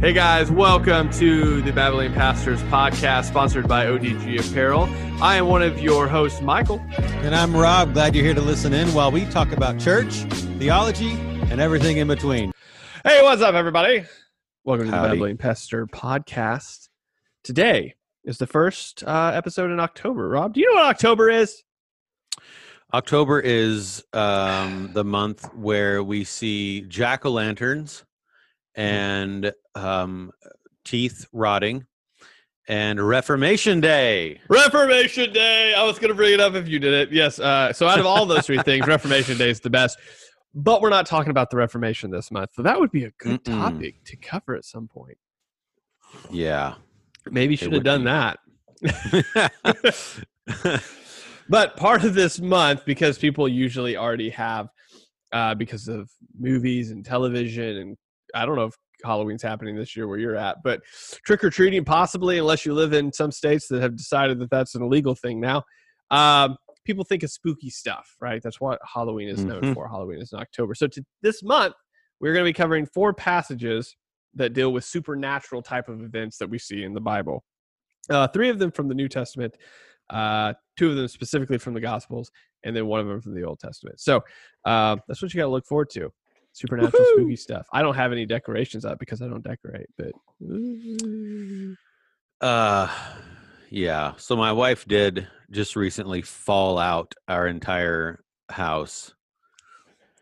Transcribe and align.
Hey 0.00 0.12
guys, 0.12 0.48
welcome 0.48 1.10
to 1.14 1.60
the 1.62 1.72
Babylon 1.72 2.14
Pastors 2.14 2.62
podcast 2.62 3.24
sponsored 3.24 3.66
by 3.66 3.86
ODG 3.86 4.48
Apparel. 4.48 4.84
I 5.20 5.34
am 5.34 5.48
one 5.48 5.60
of 5.60 5.80
your 5.80 6.06
hosts, 6.06 6.40
Michael. 6.40 6.78
And 6.98 7.34
I'm 7.34 7.54
Rob. 7.54 7.94
Glad 7.94 8.14
you're 8.14 8.24
here 8.24 8.32
to 8.32 8.40
listen 8.40 8.72
in 8.72 8.94
while 8.94 9.10
we 9.10 9.24
talk 9.24 9.50
about 9.50 9.80
church, 9.80 10.14
theology, 10.60 11.10
and 11.50 11.60
everything 11.60 11.96
in 11.96 12.06
between. 12.06 12.52
Hey, 13.02 13.24
what's 13.24 13.42
up, 13.42 13.56
everybody? 13.56 14.04
Welcome 14.62 14.86
to 14.86 14.92
the 14.92 14.96
Babylon 14.96 15.36
Pastor 15.36 15.84
podcast. 15.88 16.90
Today 17.42 17.96
is 18.22 18.38
the 18.38 18.46
first 18.46 19.02
uh, 19.02 19.32
episode 19.34 19.72
in 19.72 19.80
October. 19.80 20.28
Rob, 20.28 20.54
do 20.54 20.60
you 20.60 20.70
know 20.70 20.80
what 20.80 20.90
October 20.90 21.28
is? 21.28 21.64
October 22.94 23.40
is 23.40 24.04
um, 24.12 24.90
the 24.92 25.04
month 25.04 25.52
where 25.54 26.04
we 26.04 26.22
see 26.22 26.82
jack 26.82 27.26
o' 27.26 27.32
lanterns 27.32 28.04
and 28.78 29.52
um, 29.74 30.30
teeth 30.84 31.26
rotting 31.32 31.86
and 32.68 33.00
Reformation 33.06 33.80
Day. 33.80 34.40
Reformation 34.48 35.32
Day. 35.32 35.74
I 35.74 35.82
was 35.84 35.98
going 35.98 36.08
to 36.08 36.14
bring 36.14 36.34
it 36.34 36.40
up 36.40 36.54
if 36.54 36.68
you 36.68 36.78
did 36.78 36.92
it. 36.92 37.12
Yes. 37.12 37.38
Uh, 37.38 37.72
so, 37.72 37.88
out 37.88 37.98
of 37.98 38.06
all 38.06 38.26
those 38.26 38.46
three 38.46 38.58
things, 38.58 38.86
Reformation 38.86 39.36
Day 39.38 39.50
is 39.50 39.60
the 39.60 39.70
best. 39.70 39.98
But 40.54 40.80
we're 40.80 40.90
not 40.90 41.06
talking 41.06 41.30
about 41.30 41.50
the 41.50 41.56
Reformation 41.56 42.10
this 42.10 42.30
month. 42.30 42.50
So, 42.54 42.62
that 42.62 42.78
would 42.78 42.90
be 42.90 43.04
a 43.04 43.10
good 43.18 43.42
Mm-mm. 43.44 43.60
topic 43.60 44.04
to 44.04 44.16
cover 44.16 44.54
at 44.54 44.64
some 44.64 44.88
point. 44.88 45.18
Yeah. 46.30 46.74
Maybe 47.30 47.56
should 47.56 47.72
have 47.72 47.84
done 47.84 48.00
be. 48.00 48.06
that. 48.06 48.38
But 51.48 51.76
part 51.76 52.04
of 52.04 52.14
this 52.14 52.40
month, 52.40 52.84
because 52.84 53.16
people 53.16 53.48
usually 53.48 53.96
already 53.96 54.28
have, 54.30 54.68
uh, 55.32 55.54
because 55.54 55.88
of 55.88 56.10
movies 56.38 56.90
and 56.90 57.04
television, 57.04 57.76
and 57.78 57.96
I 58.34 58.46
don't 58.46 58.56
know 58.56 58.66
if 58.66 58.74
Halloween's 59.04 59.42
happening 59.42 59.76
this 59.76 59.96
year 59.96 60.08
where 60.08 60.18
you're 60.18 60.36
at, 60.36 60.58
but 60.64 60.80
trick 61.24 61.44
or 61.44 61.50
treating 61.50 61.84
possibly, 61.84 62.38
unless 62.38 62.66
you 62.66 62.74
live 62.74 62.92
in 62.92 63.12
some 63.12 63.30
states 63.30 63.68
that 63.68 63.80
have 63.80 63.96
decided 63.96 64.38
that 64.40 64.50
that's 64.50 64.74
an 64.74 64.82
illegal 64.82 65.14
thing 65.14 65.40
now. 65.40 65.62
Um, 66.10 66.56
people 66.84 67.04
think 67.04 67.22
of 67.22 67.30
spooky 67.30 67.70
stuff, 67.70 68.16
right? 68.20 68.42
That's 68.42 68.60
what 68.60 68.80
Halloween 68.84 69.28
is 69.28 69.44
known 69.44 69.60
Mhm. 69.60 69.74
for. 69.74 69.88
Halloween 69.88 70.20
is 70.20 70.32
in 70.32 70.38
October. 70.38 70.74
So 70.74 70.86
to 70.88 71.04
this 71.22 71.42
month, 71.42 71.74
we're 72.18 72.32
going 72.32 72.44
to 72.44 72.48
be 72.48 72.54
covering 72.54 72.86
four 72.86 73.12
passages 73.12 73.94
that 74.34 74.52
deal 74.52 74.72
with 74.72 74.84
supernatural 74.84 75.62
type 75.62 75.88
of 75.88 76.02
events 76.02 76.38
that 76.38 76.48
we 76.48 76.58
see 76.58 76.82
in 76.82 76.94
the 76.94 77.00
Bible. 77.00 77.44
Uh, 78.10 78.26
three 78.28 78.48
of 78.48 78.58
them 78.58 78.70
from 78.70 78.88
the 78.88 78.94
New 78.94 79.08
Testament, 79.08 79.54
uh, 80.10 80.54
two 80.76 80.90
of 80.90 80.96
them 80.96 81.08
specifically 81.08 81.58
from 81.58 81.74
the 81.74 81.80
Gospels, 81.80 82.30
and 82.64 82.74
then 82.74 82.86
one 82.86 83.00
of 83.00 83.06
them 83.06 83.20
from 83.20 83.34
the 83.34 83.44
Old 83.44 83.60
Testament. 83.60 84.00
So 84.00 84.24
uh, 84.64 84.96
that's 85.06 85.20
what 85.22 85.32
you 85.34 85.38
got 85.38 85.44
to 85.44 85.50
look 85.50 85.66
forward 85.66 85.90
to. 85.90 86.10
Supernatural, 86.58 86.92
Woohoo! 87.04 87.12
spooky 87.20 87.36
stuff. 87.36 87.66
I 87.72 87.82
don't 87.82 87.94
have 87.94 88.10
any 88.10 88.26
decorations 88.26 88.84
up 88.84 88.98
because 88.98 89.22
I 89.22 89.28
don't 89.28 89.44
decorate, 89.44 89.86
but 89.96 90.12
Uh, 92.40 92.88
yeah. 93.70 94.14
So 94.16 94.36
my 94.36 94.52
wife 94.52 94.84
did 94.86 95.28
just 95.50 95.76
recently 95.76 96.22
fall 96.22 96.78
out 96.78 97.14
our 97.28 97.46
entire 97.46 98.24
house, 98.50 99.14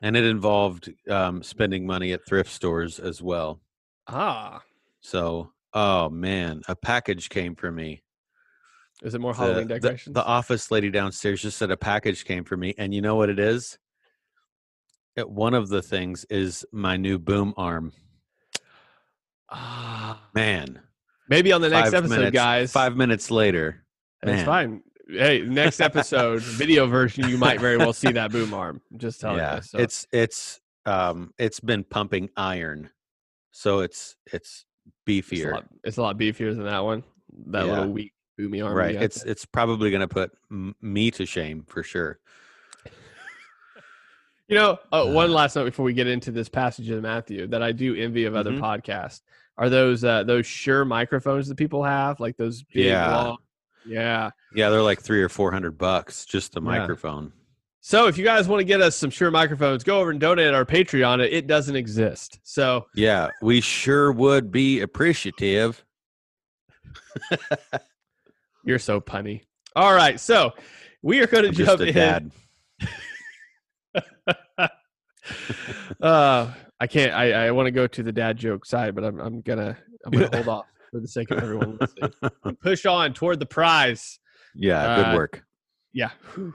and 0.03 0.17
it 0.17 0.25
involved 0.25 0.93
um, 1.09 1.43
spending 1.43 1.87
money 1.87 2.13
at 2.13 2.27
thrift 2.27 2.51
stores 2.51 2.99
as 2.99 3.23
well. 3.23 3.61
ah, 4.09 4.63
So, 5.01 5.53
oh 5.73 6.09
man, 6.11 6.63
a 6.69 6.77
package 6.77 7.29
came 7.29 7.55
for 7.55 7.71
me. 7.73 8.03
is 9.03 9.15
it 9.15 9.21
more 9.21 9.33
The- 9.33 9.39
Halloween 9.39 9.69
the, 9.69 9.75
decorations? 9.75 10.15
the 10.15 10.25
office 10.25 10.71
lady 10.71 10.91
downstairs 10.91 11.43
just 11.43 11.57
said 11.59 11.71
a 11.71 11.77
package 11.77 12.25
came 12.25 12.45
for 12.45 12.57
me, 12.57 12.75
and 12.79 12.93
you 12.95 13.01
know 13.03 13.17
what 13.17 13.29
it 13.31 13.39
is? 13.39 13.79
One 15.25 15.55
of 15.55 15.69
the 15.69 15.81
things 15.83 16.27
is 16.29 16.65
my 16.73 16.97
new 16.99 17.19
boom 17.19 17.55
arm. 17.57 17.93
ah, 19.51 20.21
Man, 20.35 20.81
maybe 21.29 21.53
on 21.53 21.61
the 21.63 21.69
next 21.71 21.87
five 21.91 21.95
episode, 21.95 22.17
minutes, 22.17 22.35
guys. 22.35 22.73
Five 22.73 22.97
minutes 22.97 23.31
later, 23.31 23.85
It's 24.23 24.27
man. 24.27 24.45
fine. 24.45 24.83
Hey, 25.09 25.41
next 25.41 25.81
episode, 25.81 26.43
video 26.43 26.87
version, 26.87 27.29
you 27.29 27.39
might 27.39 27.61
very 27.61 27.77
well 27.77 27.93
see 27.93 28.11
that 28.13 28.33
boom 28.33 28.53
arm. 28.53 28.81
I'm 28.93 28.99
just 28.99 29.21
telling 29.21 29.39
yeah, 29.39 29.57
you. 29.57 29.63
So. 29.63 29.79
it's 29.79 30.07
it's 30.13 30.61
um 30.85 31.33
it's 31.39 31.61
been 31.61 31.85
pumping 31.85 32.29
iron, 32.37 32.91
so 33.53 33.81
it's 33.81 34.17
it's 34.33 34.65
It's 34.85 34.97
a, 35.09 35.11
beefier. 35.11 35.53
lot, 35.53 35.65
it's 35.85 35.97
a 35.97 36.03
lot 36.03 36.19
beefier 36.19 36.55
than 36.55 36.65
that 36.65 36.81
one. 36.85 37.05
That 37.47 37.67
Yeah. 37.67 37.73
little 37.73 37.93
weak 37.93 38.13
boomy 38.39 38.63
arm. 38.65 38.75
right. 38.77 38.97
It's 38.97 39.23
there. 39.23 39.31
it's 39.33 39.47
probably 39.47 39.91
gonna 39.93 40.09
put 40.09 40.33
m- 40.51 40.75
me 40.83 41.11
to 41.13 41.25
shame 41.25 41.65
for 41.69 41.83
sure. 41.85 42.19
You 44.49 44.57
know 44.57 44.79
uh, 44.93 45.05
one 45.07 45.33
last 45.33 45.57
note 45.57 45.65
before 45.65 45.85
we 45.85 45.93
get 45.93 46.07
into 46.07 46.31
this 46.31 46.49
passage 46.49 46.89
of 46.91 47.03
Matthew 47.03 47.47
that 47.49 47.63
I 47.63 47.73
do 47.73 47.97
envy 47.97 48.25
of 48.27 48.37
other 48.37 48.53
Mhm. 48.53 48.61
podcasts 48.61 49.23
are 49.59 49.69
those 49.69 50.05
uh, 50.05 50.23
those 50.23 50.47
Shure 50.47 50.85
microphones 50.85 51.49
that 51.49 51.57
people 51.57 51.83
have 51.83 52.21
like 52.21 52.37
those 52.37 52.63
big 52.63 52.85
Yeah. 52.87 53.11
long. 53.17 53.39
Yeah. 53.85 54.31
Yeah, 54.55 54.71
they're 54.71 54.83
like 54.83 55.01
three 55.01 55.23
or 55.23 55.29
four 55.29 55.51
hundred 55.51 55.77
bucks 55.79 56.25
just 56.25 56.53
the 56.53 56.61
Yeah. 56.61 56.65
microphone. 56.79 57.33
So 57.81 58.07
if 58.09 58.19
you 58.19 58.25
guys 58.25 58.49
want 58.49 58.61
to 58.61 58.65
get 58.65 58.81
us 58.81 58.97
some 58.97 59.11
Shure 59.11 59.31
microphones, 59.31 59.85
go 59.85 60.01
over 60.01 60.11
and 60.11 60.19
donate 60.21 60.53
our 60.55 60.65
Patreon. 60.65 61.25
It, 61.25 61.47
doesn't 61.47 61.77
exist. 61.77 62.41
So 62.43 62.87
Yeah, 62.95 63.31
we 63.43 63.61
sure 63.61 64.11
would 64.13 64.51
be 64.51 64.81
appreciative. 64.81 65.85
you're 68.65 68.79
so 68.81 69.01
punny. 69.01 69.43
All 69.77 69.95
right. 69.95 70.19
So 70.19 70.53
we 71.03 71.21
are 71.21 71.27
going 71.29 71.45
to 71.45 71.49
I'm 71.51 71.55
jump 71.55 71.81
in. 71.81 71.95
dad. 71.95 72.31
uh, 76.01 76.53
I 76.81 76.87
can't. 76.87 77.13
I, 77.13 77.47
I 77.47 77.51
want 77.51 77.67
to 77.67 77.71
go 77.71 77.87
to 77.87 78.03
the 78.03 78.13
dad 78.13 78.37
joke 78.37 78.67
side, 78.67 78.95
but 78.95 79.05
I'm 79.05 79.19
I'm 79.21 79.41
gonna 79.41 79.77
I'm 80.05 80.13
gonna 80.13 80.29
hold 80.35 80.49
off 80.49 80.67
for 80.91 81.01
the 81.01 81.09
sake 81.09 81.31
of 81.31 81.39
everyone 81.39 81.79
listening. 81.81 82.13
Push 82.63 82.87
on 82.87 83.13
toward 83.15 83.41
the 83.41 83.47
prize. 83.47 84.19
Yeah, 84.55 84.97
good 84.97 85.07
Uh, 85.07 85.15
work. 85.17 85.43
Yeah, 85.93 86.11
whew. 86.35 86.55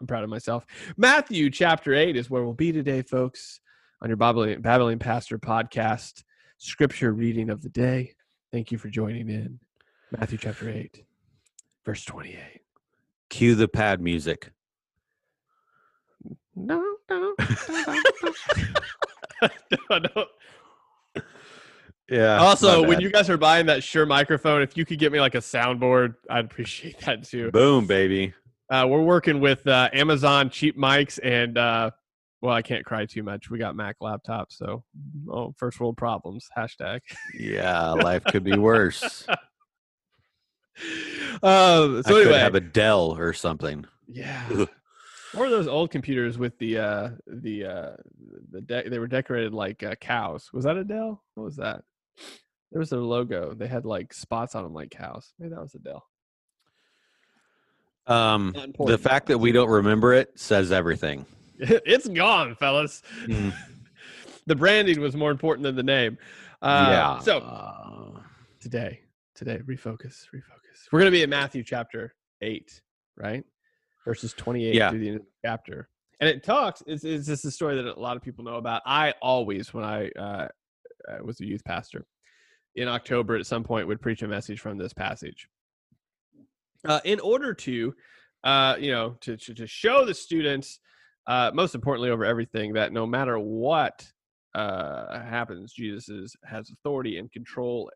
I'm 0.00 0.06
proud 0.06 0.24
of 0.24 0.30
myself. 0.30 0.66
Matthew 0.96 1.50
chapter 1.50 1.94
eight 1.94 2.16
is 2.16 2.28
where 2.28 2.42
we'll 2.42 2.52
be 2.52 2.72
today, 2.72 3.02
folks, 3.02 3.60
on 4.02 4.08
your 4.08 4.16
Babylon, 4.16 4.60
Babylon 4.60 4.98
Pastor 4.98 5.38
podcast, 5.38 6.24
scripture 6.58 7.12
reading 7.12 7.48
of 7.50 7.62
the 7.62 7.68
day. 7.68 8.14
Thank 8.52 8.72
you 8.72 8.78
for 8.78 8.88
joining 8.88 9.28
in. 9.28 9.60
Matthew 10.10 10.38
chapter 10.38 10.68
eight, 10.68 11.04
verse 11.86 12.04
twenty-eight. 12.04 12.62
Cue 13.30 13.54
the 13.54 13.68
pad 13.68 14.00
music. 14.00 14.50
No, 16.56 16.82
no, 17.10 17.34
no, 17.38 18.00
no, 19.90 19.98
no. 19.98 20.24
Yeah. 22.10 22.36
Also, 22.36 22.86
when 22.86 23.00
you 23.00 23.10
guys 23.10 23.30
are 23.30 23.38
buying 23.38 23.64
that 23.66 23.82
Shure 23.82 24.04
microphone, 24.04 24.60
if 24.60 24.76
you 24.76 24.84
could 24.84 24.98
get 24.98 25.10
me 25.10 25.20
like 25.20 25.34
a 25.34 25.38
soundboard, 25.38 26.14
I'd 26.28 26.44
appreciate 26.44 26.98
that 27.00 27.24
too. 27.24 27.50
boom, 27.50 27.86
baby. 27.86 28.34
Uh, 28.70 28.86
we're 28.88 29.02
working 29.02 29.40
with 29.40 29.66
uh, 29.66 29.88
Amazon 29.92 30.50
cheap 30.50 30.76
mics, 30.76 31.18
and 31.22 31.56
uh, 31.56 31.90
well, 32.42 32.52
I 32.52 32.60
can't 32.60 32.84
cry 32.84 33.06
too 33.06 33.22
much. 33.22 33.48
We 33.48 33.58
got 33.58 33.74
Mac 33.74 33.96
laptops, 34.02 34.52
so 34.52 34.84
oh, 35.30 35.54
first 35.56 35.80
world 35.80 35.96
problems. 35.96 36.46
Hashtag. 36.56 37.00
Yeah, 37.38 37.92
life 37.92 38.22
could 38.24 38.44
be 38.44 38.52
worse. 38.58 39.24
um, 39.26 39.36
I 41.42 41.42
so 41.42 42.02
could 42.04 42.26
anyway, 42.26 42.38
have 42.38 42.54
a 42.54 42.60
Dell 42.60 43.16
or 43.18 43.32
something. 43.32 43.86
yeah. 44.08 44.42
Ugh. 44.52 44.68
Or 45.36 45.48
those 45.48 45.66
old 45.66 45.90
computers 45.90 46.38
with 46.38 46.58
the 46.58 46.78
uh, 46.78 47.10
the 47.26 47.64
uh, 47.64 47.90
the 48.50 48.60
de- 48.60 48.88
they 48.88 48.98
were 48.98 49.06
decorated 49.08 49.52
like 49.52 49.82
uh, 49.82 49.94
cows. 49.96 50.50
Was 50.52 50.64
that 50.64 50.76
a 50.76 50.84
Dell? 50.84 51.22
What 51.34 51.44
was 51.44 51.56
that? 51.56 51.82
There 52.70 52.78
was 52.78 52.90
their 52.90 53.00
logo. 53.00 53.54
They 53.54 53.66
had 53.66 53.84
like 53.84 54.12
spots 54.12 54.54
on 54.54 54.64
them 54.64 54.74
like 54.74 54.90
cows. 54.90 55.32
Maybe 55.38 55.50
that 55.54 55.60
was 55.60 55.74
a 55.74 55.78
Dell. 55.78 56.06
Um, 58.06 58.54
the 58.86 58.98
fact 58.98 59.28
that 59.28 59.38
we 59.38 59.52
don't 59.52 59.70
remember 59.70 60.12
it 60.12 60.38
says 60.38 60.70
everything. 60.72 61.24
it's 61.58 62.06
gone, 62.08 62.54
fellas. 62.56 63.02
Mm. 63.26 63.54
the 64.46 64.54
branding 64.54 65.00
was 65.00 65.16
more 65.16 65.30
important 65.30 65.62
than 65.62 65.76
the 65.76 65.82
name. 65.82 66.18
Uh, 66.60 66.86
yeah. 66.90 67.18
So 67.20 67.38
Uh, 67.38 68.20
today, 68.60 69.00
today, 69.34 69.60
refocus, 69.66 70.26
refocus. 70.34 70.88
We're 70.92 71.00
going 71.00 71.10
to 71.10 71.16
be 71.16 71.22
in 71.22 71.30
Matthew 71.30 71.62
chapter 71.62 72.14
eight, 72.42 72.82
right? 73.16 73.44
Verses 74.04 74.34
twenty-eight 74.34 74.74
Yeah. 74.74 74.90
through 74.90 74.98
the 74.98 75.08
end 75.08 75.16
of 75.16 75.22
the 75.22 75.48
chapter, 75.48 75.88
and 76.20 76.28
it 76.28 76.44
talks. 76.44 76.82
It's, 76.86 77.04
it's 77.04 77.26
just 77.26 77.44
a 77.44 77.50
story 77.50 77.76
that 77.76 77.86
a 77.86 77.98
lot 77.98 78.16
of 78.16 78.22
people 78.22 78.44
know 78.44 78.56
about. 78.56 78.82
I 78.84 79.14
always, 79.22 79.72
when 79.72 79.84
I 79.84 80.10
uh, 80.10 80.48
uh, 81.08 81.24
was 81.24 81.40
a 81.40 81.46
youth 81.46 81.64
pastor, 81.64 82.04
in 82.74 82.86
October 82.86 83.36
at 83.36 83.46
some 83.46 83.64
point 83.64 83.86
would 83.88 84.02
preach 84.02 84.22
a 84.22 84.28
message 84.28 84.60
from 84.60 84.76
this 84.76 84.92
passage. 84.92 85.48
Uh, 86.86 87.00
in 87.04 87.18
order 87.20 87.54
to, 87.54 87.94
uh, 88.44 88.76
you 88.78 88.90
know, 88.92 89.16
to, 89.22 89.38
to 89.38 89.54
to 89.54 89.66
show 89.66 90.04
the 90.04 90.12
students, 90.12 90.80
uh, 91.26 91.50
most 91.54 91.74
importantly 91.74 92.10
over 92.10 92.26
everything, 92.26 92.74
that 92.74 92.92
no 92.92 93.06
matter 93.06 93.38
what 93.38 94.06
uh, 94.54 95.18
happens, 95.20 95.72
Jesus 95.72 96.10
is, 96.10 96.36
has 96.44 96.70
authority 96.70 97.18
and 97.18 97.32
control, 97.32 97.90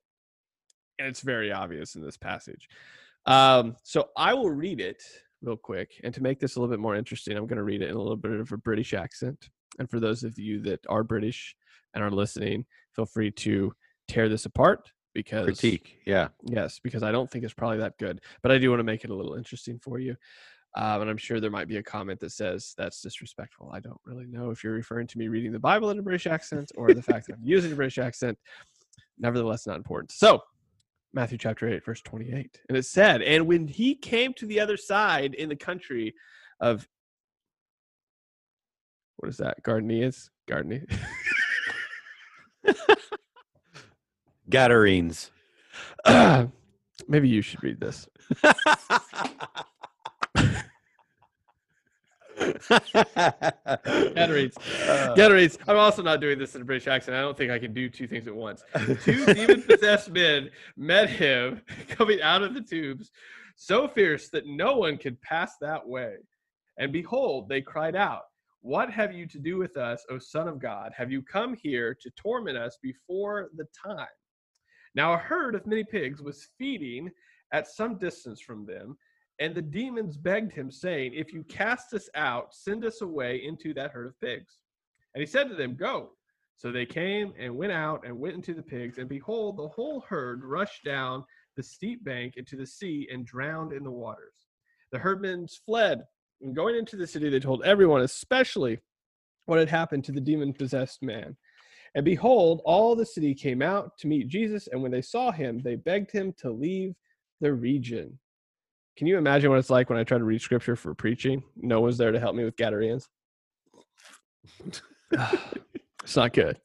and 0.99 1.06
it's 1.06 1.20
very 1.20 1.52
obvious 1.52 1.96
in 1.96 2.02
this 2.02 2.16
passage. 2.16 2.66
Um, 3.26 3.76
so 3.82 4.08
I 4.16 4.32
will 4.32 4.50
read 4.50 4.81
it 4.81 5.02
real 5.43 5.56
quick, 5.56 6.00
and 6.05 6.12
to 6.14 6.23
make 6.23 6.40
this 6.40 6.56
a 6.56 6.61
little 6.61 6.73
bit 6.73 6.81
more 6.81 6.96
interesting, 6.96 7.37
I'm 7.37 7.46
going 7.46 7.58
to 7.58 7.64
read 7.64 7.82
it 7.82 7.90
in 7.90 7.96
a 7.96 8.00
little 8.00 8.17
bit 8.17 8.32
of 8.32 8.52
a 8.52 8.56
British 8.56 8.94
accent. 8.94 9.50
And 9.79 9.88
for 9.88 10.00
those 10.00 10.25
of 10.25 10.38
you 10.38 10.61
that 10.62 10.81
are 10.88 11.05
British 11.05 11.55
and 11.94 12.02
are 12.02 12.11
listening, 12.11 12.64
feel 12.94 13.06
free 13.06 13.31
to 13.31 13.73
tear 14.08 14.29
this 14.29 14.46
apart 14.46 14.90
because 15.14 15.44
Critique. 15.44 15.99
Yeah. 16.06 16.29
Yes, 16.44 16.81
because 16.82 17.02
I 17.02 17.12
don't 17.12 17.31
think 17.31 17.44
it's 17.44 17.55
probably 17.55 17.79
that 17.79 17.99
good, 17.99 18.20
but 18.43 18.52
I 18.52 18.58
do 18.58 18.70
want 18.70 18.81
to 18.81 18.85
make 18.85 19.05
it 19.05 19.11
a 19.11 19.14
little 19.14 19.35
interesting 19.35 19.79
for 19.79 19.99
you. 19.99 20.17
Um, 20.76 21.02
and 21.02 21.11
I'm 21.11 21.17
sure 21.17 21.41
there 21.41 21.50
might 21.50 21.67
be 21.67 21.79
a 21.79 21.82
comment 21.82 22.20
that 22.20 22.31
says 22.31 22.75
that's 22.76 23.00
disrespectful. 23.00 23.70
I 23.73 23.81
don't 23.81 24.00
really 24.05 24.26
know 24.26 24.50
if 24.50 24.62
you're 24.62 24.75
referring 24.75 25.06
to 25.08 25.19
me 25.19 25.29
reading 25.29 25.50
the 25.50 25.58
Bible 25.58 25.91
in 25.91 25.99
a 25.99 26.02
British 26.02 26.26
accent 26.26 26.70
or 26.76 26.93
the 26.93 27.02
fact 27.02 27.26
that 27.26 27.34
I'm 27.34 27.44
using 27.44 27.73
a 27.73 27.75
British 27.75 27.99
accent. 27.99 28.38
Nevertheless, 29.19 29.67
not 29.67 29.76
important. 29.76 30.12
So, 30.12 30.43
Matthew 31.12 31.38
chapter 31.38 31.69
8, 31.69 31.84
verse 31.84 32.02
28. 32.02 32.60
And 32.69 32.76
it 32.76 32.84
said, 32.84 33.22
And 33.22 33.46
when 33.46 33.66
he 33.66 33.94
came 33.94 34.34
to 34.34 34.46
the 34.46 34.60
other 34.60 34.76
side 34.76 35.34
in 35.34 35.49
the 35.49 35.56
country 35.56 36.14
of 36.60 36.87
what 39.16 39.28
is 39.28 39.38
that? 39.38 39.62
Gardenias? 39.64 40.31
Gardenia. 40.46 40.82
Gadarenes. 44.49 45.31
Maybe 47.08 47.28
you 47.28 47.43
should 47.43 47.62
read 47.62 47.81
this. 47.81 48.08
Gadarenes. 54.15 54.56
Uh, 54.56 55.15
Gadarenes. 55.15 55.59
I'm 55.67 55.77
also 55.77 56.03
not 56.03 56.21
doing 56.21 56.39
this 56.39 56.55
in 56.55 56.62
a 56.62 56.65
British 56.65 56.87
accent. 56.87 57.17
I 57.17 57.21
don't 57.21 57.37
think 57.37 57.50
I 57.50 57.59
can 57.59 57.73
do 57.73 57.89
two 57.89 58.06
things 58.06 58.27
at 58.27 58.35
once. 58.35 58.62
Two 59.03 59.25
demon 59.35 59.62
possessed 59.62 60.11
men 60.11 60.50
met 60.77 61.11
him 61.11 61.62
coming 61.89 62.21
out 62.23 62.43
of 62.43 62.55
the 62.55 62.61
tubes, 62.61 63.11
so 63.56 63.89
fierce 63.89 64.29
that 64.31 64.47
no 64.47 64.77
one 64.77 64.97
could 64.97 65.21
pass 65.23 65.56
that 65.61 65.87
way. 65.87 66.17
And 66.79 66.93
behold, 66.93 67.49
they 67.49 67.61
cried 67.61 67.97
out, 67.97 68.23
What 68.61 68.91
have 68.91 69.12
you 69.12 69.27
to 69.27 69.39
do 69.39 69.56
with 69.59 69.77
us, 69.77 70.05
O 70.11 70.19
Son 70.19 70.49
of 70.49 70.61
God? 70.61 70.93
Have 70.97 71.11
you 71.11 71.23
come 71.23 71.55
here 71.55 71.97
to 72.01 72.11
torment 72.17 72.56
us 72.56 72.79
before 72.83 73.51
the 73.56 73.67
time? 73.87 74.06
Now 74.94 75.15
a 75.15 75.19
herd 75.19 75.55
of 75.55 75.67
many 75.67 75.85
pigs 75.85 76.23
was 76.23 76.49
feeding 76.59 77.11
at 77.53 77.67
some 77.67 77.99
distance 77.99 78.41
from 78.41 78.67
them. 78.67 78.97
And 79.40 79.55
the 79.55 79.62
demons 79.62 80.17
begged 80.17 80.52
him, 80.52 80.70
saying, 80.70 81.12
If 81.14 81.32
you 81.32 81.44
cast 81.44 81.94
us 81.94 82.08
out, 82.14 82.55
send 82.55 82.85
us 82.85 83.02
away 83.02 83.43
into 83.44 83.73
that 83.75 83.93
herd 83.93 84.08
of 84.08 84.20
pigs. 84.20 84.58
And 85.14 85.20
he 85.20 85.26
said 85.26 85.49
to 85.49 85.55
them, 85.55 85.76
Go. 85.76 86.11
So 86.56 86.73
they 86.73 86.87
came 86.87 87.32
and 87.38 87.56
went 87.56 87.70
out 87.70 88.05
and 88.05 88.19
went 88.19 88.35
into 88.35 88.52
the 88.52 88.62
pigs. 88.62 88.99
And 88.99 89.08
behold, 89.08 89.56
the 89.56 89.69
whole 89.69 90.00
herd 90.08 90.43
rushed 90.43 90.85
down 90.85 91.25
the 91.56 91.62
steep 91.62 92.05
bank 92.05 92.35
into 92.37 92.56
the 92.56 92.67
sea 92.67 93.08
and 93.12 93.25
drowned 93.25 93.73
in 93.73 93.85
the 93.85 93.90
waters. 93.90 94.49
The 94.90 94.99
herdmen 94.99 95.46
fled. 95.64 96.02
And 96.41 96.55
going 96.55 96.75
into 96.75 96.96
the 96.96 97.06
city, 97.06 97.31
they 97.31 97.38
told 97.38 97.62
everyone, 97.64 98.00
especially 98.02 98.81
what 99.46 99.61
had 99.61 99.69
happened 99.69 100.05
to 100.05 100.12
the 100.12 100.20
demon 100.20 100.52
possessed 100.52 101.02
man. 101.02 101.37
And 101.94 102.05
behold, 102.05 102.61
all 102.64 102.94
the 102.94 103.06
city 103.06 103.34
came 103.34 103.62
out 103.62 103.96
to 103.99 104.08
meet 104.08 104.29
Jesus. 104.29 104.69
And 104.69 104.82
when 104.82 104.93
they 104.93 105.02
saw 105.02 105.31
him, 105.31 105.61
they 105.61 105.76
begged 105.76 106.11
him 106.11 106.32
to 106.38 106.50
leave 106.50 106.94
the 107.41 107.52
region. 107.52 108.19
Can 108.99 109.06
you 109.06 109.17
imagine 109.17 109.49
what 109.49 109.61
it's 109.61 109.71
like 109.71 109.89
when 109.89 109.97
I 109.99 110.03
try 110.03 110.19
to 110.19 110.25
read 110.25 110.43
scripture 110.43 110.75
for 110.75 110.93
preaching? 110.93 111.45
No 111.55 111.81
one's 111.81 111.99
there 111.99 112.11
to 112.11 112.19
help 112.19 112.35
me 112.35 112.43
with 112.43 112.56
Gadareans. 112.56 113.06
it's 116.03 116.17
not 116.17 116.33
good. 116.33 116.59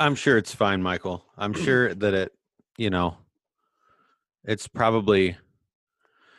I'm 0.00 0.16
sure 0.16 0.36
it's 0.36 0.52
fine, 0.52 0.82
Michael. 0.82 1.24
I'm 1.38 1.52
sure 1.64 1.94
that 1.94 2.12
it, 2.12 2.32
you 2.76 2.90
know, 2.90 3.18
it's 4.44 4.66
probably 4.66 5.36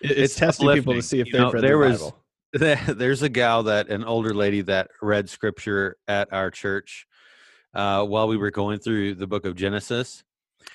It's, 0.01 0.19
It's 0.19 0.35
testing 0.35 0.69
people 0.74 0.94
to 0.95 1.01
see 1.01 1.21
if 1.21 1.27
You 1.27 1.31
they've 1.33 1.41
know, 1.44 1.51
read 1.51 1.63
there 1.63 1.77
the 1.77 1.77
was- 1.77 2.01
Bible. 2.01 2.17
there's 2.95 3.21
a 3.21 3.29
gal 3.29 3.63
that 3.63 3.88
an 3.88 4.03
older 4.03 4.33
lady 4.33 4.59
that 4.63 4.91
read 5.01 5.29
scripture 5.29 5.95
at 6.09 6.33
our 6.33 6.51
church 6.51 7.07
uh, 7.74 8.03
while 8.03 8.27
we 8.27 8.35
were 8.35 8.51
going 8.51 8.79
through 8.79 9.15
the 9.15 9.27
book 9.27 9.45
of 9.45 9.56
Genesis, 9.56 10.25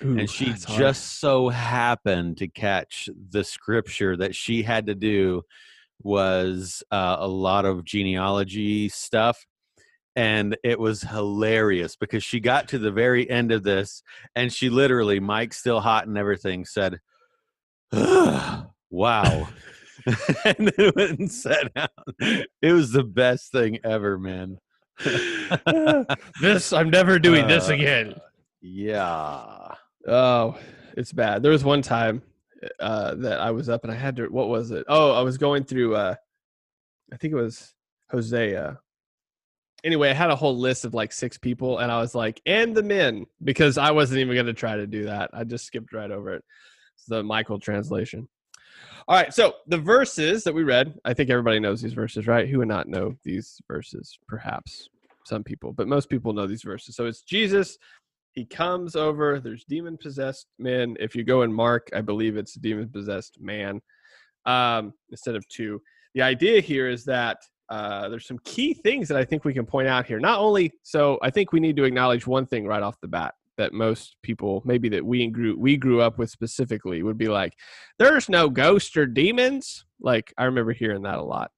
Ooh, 0.03 0.17
and 0.17 0.29
she 0.29 0.45
that's 0.49 0.63
hard. 0.65 0.79
just 0.79 1.19
so 1.19 1.49
happened 1.49 2.37
to 2.37 2.47
catch 2.47 3.09
the 3.29 3.43
scripture 3.43 4.15
that 4.17 4.35
she 4.35 4.63
had 4.63 4.87
to 4.87 4.95
do 4.95 5.43
was 6.03 6.83
uh, 6.91 7.17
a 7.19 7.27
lot 7.27 7.65
of 7.65 7.83
genealogy 7.83 8.89
stuff 8.89 9.45
and 10.15 10.55
it 10.63 10.79
was 10.79 11.01
hilarious 11.01 11.95
because 11.95 12.23
she 12.23 12.39
got 12.39 12.67
to 12.69 12.77
the 12.79 12.91
very 12.91 13.29
end 13.29 13.51
of 13.51 13.63
this 13.63 14.03
and 14.35 14.53
she 14.53 14.69
literally 14.69 15.19
mike's 15.19 15.57
still 15.57 15.79
hot 15.79 16.07
and 16.07 16.17
everything 16.17 16.65
said 16.65 16.99
wow 17.91 19.47
and 20.45 20.71
then 20.77 20.91
went 20.95 21.19
and 21.19 21.31
sat 21.31 21.73
down 21.73 21.87
it 22.61 22.71
was 22.71 22.91
the 22.91 23.03
best 23.03 23.51
thing 23.51 23.79
ever 23.83 24.17
man 24.19 24.57
this 26.41 26.73
I'm 26.73 26.89
never 26.89 27.19
doing 27.19 27.47
this 27.47 27.69
Uh, 27.69 27.73
again. 27.73 28.15
Yeah 28.61 29.75
Oh, 30.07 30.57
it's 30.95 31.11
bad. 31.11 31.43
There 31.43 31.51
was 31.51 31.65
one 31.65 31.81
time 31.81 32.21
uh, 32.79 33.15
that 33.15 33.39
I 33.39 33.51
was 33.51 33.67
up 33.67 33.83
and 33.83 33.91
I 33.91 33.95
had 33.95 34.15
to. 34.15 34.27
What 34.27 34.47
was 34.47 34.71
it? 34.71 34.85
Oh, 34.87 35.11
I 35.11 35.21
was 35.21 35.37
going 35.37 35.65
through. 35.65 35.95
Uh, 35.95 36.15
I 37.11 37.17
think 37.17 37.33
it 37.33 37.37
was 37.37 37.73
Hosea. 38.09 38.79
Anyway, 39.83 40.09
I 40.09 40.13
had 40.13 40.31
a 40.31 40.35
whole 40.35 40.57
list 40.57 40.85
of 40.85 40.93
like 40.93 41.11
six 41.11 41.37
people, 41.37 41.79
and 41.79 41.91
I 41.91 41.99
was 41.99 42.15
like, 42.15 42.41
"and 42.45 42.75
the 42.75 42.83
men," 42.83 43.25
because 43.43 43.77
I 43.77 43.91
wasn't 43.91 44.19
even 44.21 44.33
going 44.33 44.47
to 44.47 44.53
try 44.53 44.75
to 44.75 44.87
do 44.87 45.05
that. 45.05 45.29
I 45.33 45.43
just 45.43 45.65
skipped 45.65 45.93
right 45.93 46.09
over 46.09 46.33
it. 46.33 46.43
It's 46.95 47.05
the 47.05 47.21
Michael 47.21 47.59
translation. 47.59 48.27
All 49.07 49.15
right, 49.15 49.33
so 49.33 49.53
the 49.67 49.77
verses 49.77 50.43
that 50.43 50.53
we 50.53 50.63
read, 50.63 50.97
I 51.05 51.13
think 51.13 51.29
everybody 51.29 51.59
knows 51.59 51.81
these 51.81 51.93
verses, 51.93 52.27
right? 52.27 52.49
Who 52.49 52.57
would 52.59 52.67
not 52.67 52.87
know 52.87 53.15
these 53.23 53.61
verses? 53.67 54.17
Perhaps 54.27 54.89
some 55.25 55.43
people, 55.43 55.73
but 55.73 55.87
most 55.87 56.09
people 56.09 56.33
know 56.33 56.47
these 56.47 56.63
verses. 56.63 56.95
So 56.95 57.05
it's 57.05 57.21
Jesus 57.21 57.77
he 58.37 58.45
comes 58.45 58.95
over 58.95 59.39
there's 59.39 59.65
demon 59.65 59.97
possessed 59.97 60.45
men 60.59 60.95
if 60.99 61.15
you 61.15 61.23
go 61.23 61.41
in 61.41 61.51
mark 61.51 61.89
i 61.95 62.01
believe 62.01 62.37
it's 62.37 62.53
demon 62.53 62.87
possessed 62.87 63.37
man 63.41 63.81
um, 64.45 64.93
instead 65.09 65.35
of 65.35 65.45
two. 65.49 65.81
The 66.15 66.21
idea 66.21 66.61
here 66.61 66.87
is 66.87 67.03
that 67.05 67.37
uh, 67.69 68.07
there's 68.09 68.25
some 68.27 68.39
key 68.45 68.73
things 68.73 69.07
that 69.09 69.17
i 69.17 69.25
think 69.25 69.43
we 69.43 69.53
can 69.53 69.65
point 69.65 69.87
out 69.89 70.05
here. 70.05 70.19
Not 70.19 70.39
only 70.39 70.71
so 70.83 71.19
i 71.21 71.29
think 71.29 71.51
we 71.51 71.59
need 71.59 71.75
to 71.77 71.83
acknowledge 71.83 72.25
one 72.25 72.45
thing 72.45 72.65
right 72.65 72.81
off 72.83 72.95
the 73.01 73.07
bat 73.09 73.33
that 73.57 73.73
most 73.73 74.15
people 74.21 74.61
maybe 74.65 74.87
that 74.89 75.03
we 75.03 75.27
grew 75.27 75.57
we 75.57 75.75
grew 75.75 75.99
up 75.99 76.17
with 76.19 76.29
specifically 76.29 77.01
would 77.03 77.17
be 77.17 77.27
like 77.27 77.53
there's 77.99 78.29
no 78.29 78.49
ghosts 78.49 78.95
or 78.95 79.05
demons. 79.07 79.83
Like 79.99 80.31
i 80.37 80.45
remember 80.45 80.73
hearing 80.73 81.01
that 81.03 81.17
a 81.17 81.23
lot. 81.23 81.49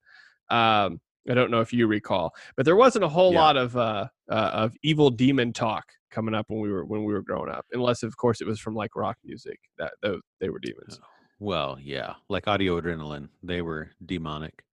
Um, 0.50 1.00
i 1.30 1.34
don't 1.36 1.52
know 1.52 1.62
if 1.62 1.72
you 1.74 1.86
recall 1.86 2.34
but 2.56 2.66
there 2.66 2.78
wasn't 2.78 3.04
a 3.04 3.10
whole 3.18 3.34
Yeah. 3.34 3.42
lot 3.42 3.58
of 3.58 3.76
uh, 3.78 4.08
uh, 4.32 4.52
of 4.64 4.76
evil 4.82 5.10
demon 5.12 5.52
talk 5.54 5.86
coming 6.12 6.34
up 6.36 6.46
when 6.50 6.60
we 6.60 6.72
were 6.72 6.86
when 6.86 7.04
we 7.04 7.14
were 7.14 7.22
growing 7.22 7.50
up 7.50 7.66
unless 7.72 8.04
of 8.04 8.16
course 8.18 8.42
it 8.42 8.48
was 8.48 8.60
from 8.60 8.76
like 8.76 8.96
rock 8.96 9.18
music 9.24 9.60
that 9.78 9.94
those 10.02 10.22
they 10.40 10.50
were 10.50 10.60
demons. 10.60 11.00
Well 11.40 11.78
yeah 11.82 12.14
like 12.30 12.48
audio 12.48 12.80
adrenaline 12.80 13.30
they 13.44 13.62
were 13.62 13.92
demonic. 14.06 14.64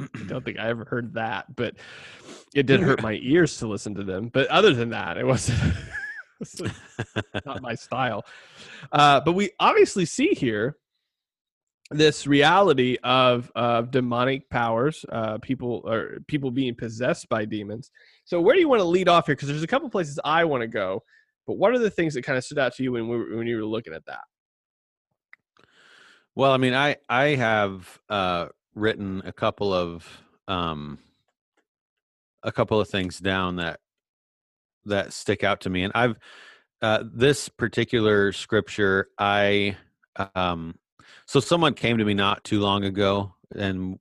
I 0.00 0.06
don't 0.26 0.44
think 0.44 0.58
i 0.60 0.68
ever 0.68 0.84
heard 0.84 1.14
that 1.14 1.54
but 1.56 1.74
it 2.54 2.66
did 2.66 2.80
hurt 2.80 3.02
my 3.10 3.18
ears 3.22 3.58
to 3.58 3.66
listen 3.66 3.94
to 3.96 4.04
them 4.04 4.30
but 4.32 4.46
other 4.48 4.72
than 4.72 4.90
that 4.90 5.16
it 5.16 5.26
wasn't, 5.26 5.58
it 6.40 6.40
wasn't 6.40 6.72
not 7.44 7.62
my 7.62 7.74
style. 7.74 8.24
Uh, 8.92 9.20
but 9.20 9.32
we 9.32 9.50
obviously 9.58 10.04
see 10.04 10.28
here 10.28 10.76
this 11.90 12.26
reality 12.26 12.96
of 13.02 13.50
of 13.54 13.90
demonic 13.90 14.48
powers 14.50 15.04
uh 15.10 15.38
people 15.38 15.82
or 15.86 16.18
people 16.26 16.50
being 16.50 16.74
possessed 16.74 17.28
by 17.30 17.44
demons 17.44 17.90
so 18.28 18.40
where 18.40 18.54
do 18.54 18.60
you 18.60 18.68
want 18.68 18.80
to 18.80 18.84
lead 18.84 19.08
off 19.08 19.26
here 19.26 19.34
because 19.34 19.48
there's 19.48 19.62
a 19.62 19.66
couple 19.66 19.88
places 19.88 20.20
i 20.24 20.44
want 20.44 20.60
to 20.60 20.68
go 20.68 21.02
but 21.46 21.54
what 21.54 21.72
are 21.72 21.78
the 21.78 21.90
things 21.90 22.14
that 22.14 22.22
kind 22.22 22.36
of 22.36 22.44
stood 22.44 22.58
out 22.58 22.74
to 22.74 22.82
you 22.82 22.92
when 22.92 23.08
we 23.08 23.16
were, 23.16 23.36
when 23.36 23.46
you 23.46 23.56
were 23.56 23.64
looking 23.64 23.94
at 23.94 24.04
that 24.06 24.20
Well, 26.38 26.52
I 26.52 26.56
mean, 26.56 26.72
I 26.72 26.98
I 27.08 27.34
have 27.34 27.98
uh, 28.08 28.46
written 28.76 29.22
a 29.24 29.32
couple 29.32 29.74
of 29.74 30.06
um, 30.46 31.00
a 32.44 32.52
couple 32.52 32.80
of 32.80 32.88
things 32.88 33.18
down 33.18 33.56
that 33.56 33.80
that 34.84 35.12
stick 35.12 35.42
out 35.42 35.62
to 35.62 35.68
me, 35.68 35.82
and 35.82 35.92
I've 35.96 36.16
uh, 36.80 37.02
this 37.12 37.48
particular 37.48 38.30
scripture. 38.30 39.08
I 39.18 39.78
um, 40.36 40.76
so 41.26 41.40
someone 41.40 41.74
came 41.74 41.98
to 41.98 42.04
me 42.04 42.14
not 42.14 42.44
too 42.44 42.60
long 42.60 42.84
ago 42.84 43.34
and 43.56 43.98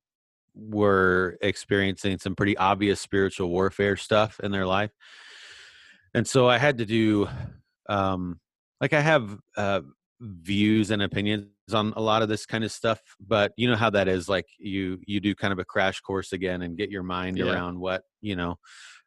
were 0.58 1.38
experiencing 1.42 2.18
some 2.20 2.36
pretty 2.36 2.58
obvious 2.58 3.00
spiritual 3.00 3.50
warfare 3.50 3.96
stuff 3.96 4.40
in 4.42 4.52
their 4.52 4.66
life, 4.66 4.92
and 6.14 6.28
so 6.28 6.48
I 6.50 6.58
had 6.58 6.80
to 6.80 6.86
do 6.86 7.28
um, 7.90 8.40
like 8.82 8.94
I 8.94 9.02
have 9.02 9.38
uh, 9.56 9.82
views 10.20 10.92
and 10.92 11.02
opinions 11.02 11.48
on 11.74 11.94
a 11.96 12.02
lot 12.02 12.22
of 12.22 12.30
this 12.30 12.46
kind 12.46 12.64
of 12.64 12.72
stuff 12.72 13.02
but 13.20 13.52
you 13.58 13.70
know 13.70 13.76
how 13.76 13.90
that 13.90 14.08
is 14.08 14.28
like 14.30 14.46
you 14.58 15.00
you 15.06 15.20
do 15.20 15.36
kind 15.36 15.52
of 15.52 15.60
a 15.60 15.66
crash 15.66 16.00
course 16.00 16.32
again 16.34 16.62
and 16.62 16.78
get 16.78 16.90
your 16.90 17.04
mind 17.04 17.38
Yeah. 17.38 17.46
around 17.46 17.78
what 17.80 18.04
you 18.22 18.36
know 18.36 18.58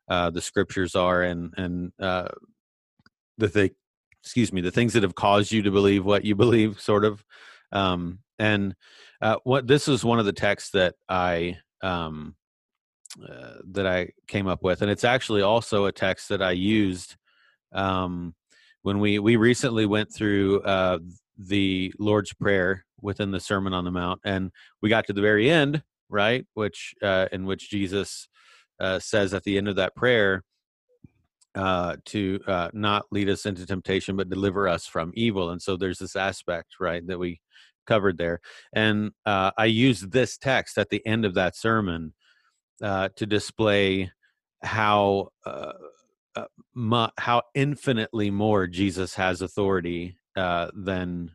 uh 0.09 0.31
the 0.31 0.43
scriptures 0.43 0.95
are 0.95 1.23
and 1.23 1.53
and 1.57 1.91
uh 1.99 2.29
the 3.39 3.49
thing 3.49 3.71
excuse 4.23 4.53
me 4.53 4.61
the 4.61 4.71
things 4.71 4.93
that 4.93 5.03
have 5.03 5.15
caused 5.15 5.51
you 5.51 5.63
to 5.63 5.71
believe 5.71 6.05
what 6.05 6.25
you 6.25 6.37
believe 6.37 6.81
sort 6.81 7.05
of 7.05 7.25
um 7.73 8.21
and 8.39 8.77
uh 9.23 9.37
what 9.45 9.67
this 9.67 9.89
is 9.89 10.05
one 10.05 10.19
of 10.19 10.27
the 10.27 10.33
texts 10.33 10.71
that 10.71 10.95
i 11.09 11.57
um 11.83 12.35
uh, 13.29 13.55
that 13.65 13.87
i 13.87 14.09
came 14.29 14.47
up 14.47 14.63
with 14.63 14.83
and 14.83 14.91
it's 14.91 15.05
actually 15.05 15.43
also 15.43 15.87
a 15.87 15.93
text 15.93 16.29
that 16.29 16.43
i 16.43 16.53
used 16.53 17.17
um, 17.73 18.35
when 18.83 18.99
we 18.99 19.19
we 19.19 19.37
recently 19.37 19.87
went 19.87 20.13
through 20.13 20.61
uh, 20.63 20.99
the 21.39 21.93
Lord's 21.99 22.33
Prayer 22.33 22.85
within 23.01 23.31
the 23.31 23.41
Sermon 23.41 23.73
on 23.73 23.85
the 23.85 23.91
Mount, 23.91 24.21
and 24.25 24.51
we 24.83 24.89
got 24.89 25.07
to 25.07 25.13
the 25.13 25.21
very 25.21 25.51
end, 25.51 25.83
right, 26.09 26.47
which 26.55 26.95
uh, 27.03 27.27
in 27.33 27.45
which 27.45 27.71
Jesus 27.71 28.29
uh, 28.79 28.99
says 28.99 29.35
at 29.35 29.45
the 29.45 29.59
end 29.59 29.69
of 29.69 29.77
that 29.77 29.95
prayer 29.95 30.43
uh, 31.55 31.97
to 32.07 32.41
uh, 32.47 32.71
not 32.73 33.05
lead 33.11 33.29
us 33.29 33.47
into 33.47 33.67
temptation, 33.67 34.17
but 34.17 34.31
deliver 34.31 34.69
us 34.69 34.87
from 34.87 35.13
evil. 35.15 35.51
And 35.51 35.61
so 35.61 35.77
there's 35.77 35.99
this 35.99 36.17
aspect, 36.17 36.77
right, 36.81 37.07
that 37.07 37.19
we 37.19 37.41
covered 37.87 38.19
there. 38.19 38.41
And 38.73 39.13
uh, 39.27 39.53
I 39.57 39.67
used 39.67 40.13
this 40.13 40.37
text 40.37 40.79
at 40.79 40.91
the 40.91 41.05
end 41.07 41.25
of 41.25 41.35
that 41.35 41.57
sermon 41.57 42.15
uh, 42.83 43.11
to 43.17 43.27
display 43.27 44.11
how 44.63 45.29
uh, 45.47 45.73
uh, 46.37 46.45
mu- 46.75 47.09
how 47.19 47.43
infinitely 47.55 48.31
more 48.31 48.67
Jesus 48.67 49.15
has 49.15 49.43
authority 49.43 50.17
uh, 50.37 50.71
than 50.75 51.33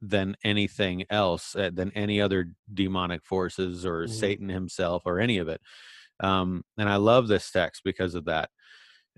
than 0.00 0.36
anything 0.44 1.04
else, 1.10 1.54
uh, 1.54 1.70
than 1.72 1.92
any 1.92 2.20
other 2.20 2.54
demonic 2.74 3.24
forces 3.24 3.86
or 3.86 4.04
Mhm. 4.04 4.10
Satan 4.10 4.48
himself 4.48 5.02
or 5.06 5.20
any 5.20 5.38
of 5.38 5.48
it. 5.48 5.60
Um, 6.20 6.64
and 6.76 6.88
I 6.88 6.96
love 6.96 7.28
this 7.28 7.50
text 7.50 7.82
because 7.84 8.14
of 8.14 8.24
that. 8.26 8.50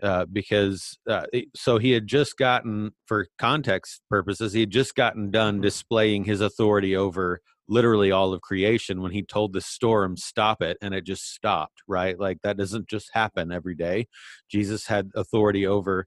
Uh, 0.03 0.27
because 0.27 0.99
uh, 1.09 1.25
so 1.55 1.79
he 1.79 1.93
had 1.93 2.07
just 2.07 2.37
gotten, 2.37 2.91
for 3.07 3.29
context 3.39 4.03
purposes, 4.11 4.53
he 4.53 4.61
had 4.61 4.71
just 4.71 4.95
gotten 4.95 5.31
done 5.31 5.59
Mhm. 5.59 5.63
displaying 5.63 6.25
his 6.25 6.41
authority 6.41 6.97
over 6.97 7.41
literally 7.69 8.11
all 8.11 8.35
of 8.35 8.43
creation 8.43 9.01
when 9.01 9.13
he 9.13 9.23
told 9.23 9.53
the 9.53 9.61
storm 9.61 10.17
stop 10.17 10.61
it 10.61 10.77
and 10.83 10.93
it 10.95 11.05
just 11.05 11.33
stopped 11.33 11.83
right? 11.89 12.19
Like 12.19 12.39
that 12.43 12.57
doesn't 12.57 12.89
just 12.89 13.11
happen 13.13 13.53
every 13.53 13.75
day. 13.75 14.07
Jesus 14.51 14.87
had 14.87 15.11
authority 15.15 15.67
over 15.67 16.07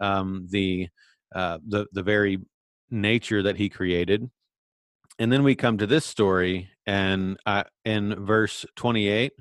um, 0.00 0.46
the 0.50 0.88
uh, 1.34 1.58
the 1.66 1.86
the 1.92 2.02
very 2.02 2.38
nature 2.90 3.42
that 3.42 3.56
he 3.56 3.68
created. 3.68 4.30
And 5.18 5.30
then 5.32 5.42
we 5.42 5.54
come 5.54 5.78
to 5.78 5.86
this 5.86 6.04
story 6.06 6.70
and 6.86 7.38
uh, 7.44 7.64
in 7.84 8.24
verse 8.24 8.64
28 8.76 9.32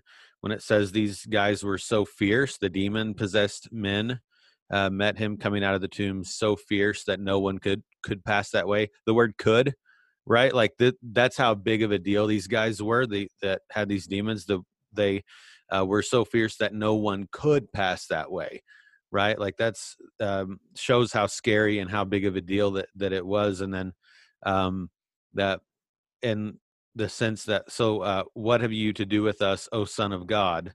when 0.42 0.52
it 0.52 0.62
says 0.62 0.92
these 0.92 1.26
guys 1.26 1.64
were 1.64 1.78
so 1.78 2.06
fierce 2.06 2.58
the 2.58 2.70
demon 2.70 3.14
possessed 3.14 3.70
men 3.72 4.20
uh, 4.70 4.90
met 4.90 5.18
him 5.18 5.38
coming 5.38 5.64
out 5.64 5.76
of 5.76 5.82
the 5.82 5.88
tomb 5.88 6.24
so 6.24 6.56
fierce 6.56 7.04
that 7.06 7.20
no 7.20 7.40
one 7.40 7.58
could 7.58 7.84
could 8.04 8.24
pass 8.24 8.52
that 8.52 8.68
way. 8.68 8.90
The 9.06 9.14
word 9.14 9.38
could 9.38 9.76
right? 10.26 10.54
Like 10.54 10.74
th- 10.78 10.96
that's 11.02 11.38
how 11.38 11.56
big 11.56 11.84
of 11.84 11.92
a 11.92 11.98
deal 11.98 12.28
these 12.28 12.48
guys 12.48 12.84
were 12.84 13.06
they 13.06 13.30
that 13.42 13.62
had 13.72 13.88
these 13.88 14.08
demons 14.08 14.46
the 14.46 14.60
they 14.94 15.24
uh, 15.70 15.86
were 15.86 16.02
so 16.02 16.26
fierce 16.26 16.58
that 16.58 16.74
no 16.74 16.96
one 16.96 17.28
could 17.32 17.72
pass 17.72 18.08
that 18.08 18.32
way 18.32 18.62
right? 19.10 19.40
Like 19.40 19.56
that's 19.58 19.96
um, 20.20 20.60
shows 20.76 21.14
how 21.14 21.28
scary 21.28 21.80
and 21.80 21.90
how 21.90 22.04
big 22.04 22.26
of 22.26 22.36
a 22.36 22.42
deal 22.42 22.72
that 22.72 22.90
that 22.98 23.14
it 23.14 23.26
was. 23.26 23.62
And 23.62 23.74
then 23.74 23.94
um 24.46 24.90
that 25.34 25.62
in 26.22 26.60
the 26.98 27.10
sense 27.10 27.46
that 27.46 27.72
so 27.72 28.02
uh 28.02 28.24
what 28.34 28.62
have 28.62 28.74
you 28.74 28.92
to 28.94 29.06
do 29.06 29.22
with 29.24 29.42
us 29.42 29.70
o 29.72 29.86
son 29.86 30.12
of 30.12 30.28
god? 30.28 30.74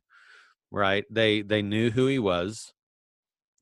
Right? 0.70 1.04
They 1.10 1.42
they 1.42 1.62
knew 1.62 1.90
who 1.90 2.06
he 2.06 2.18
was 2.18 2.72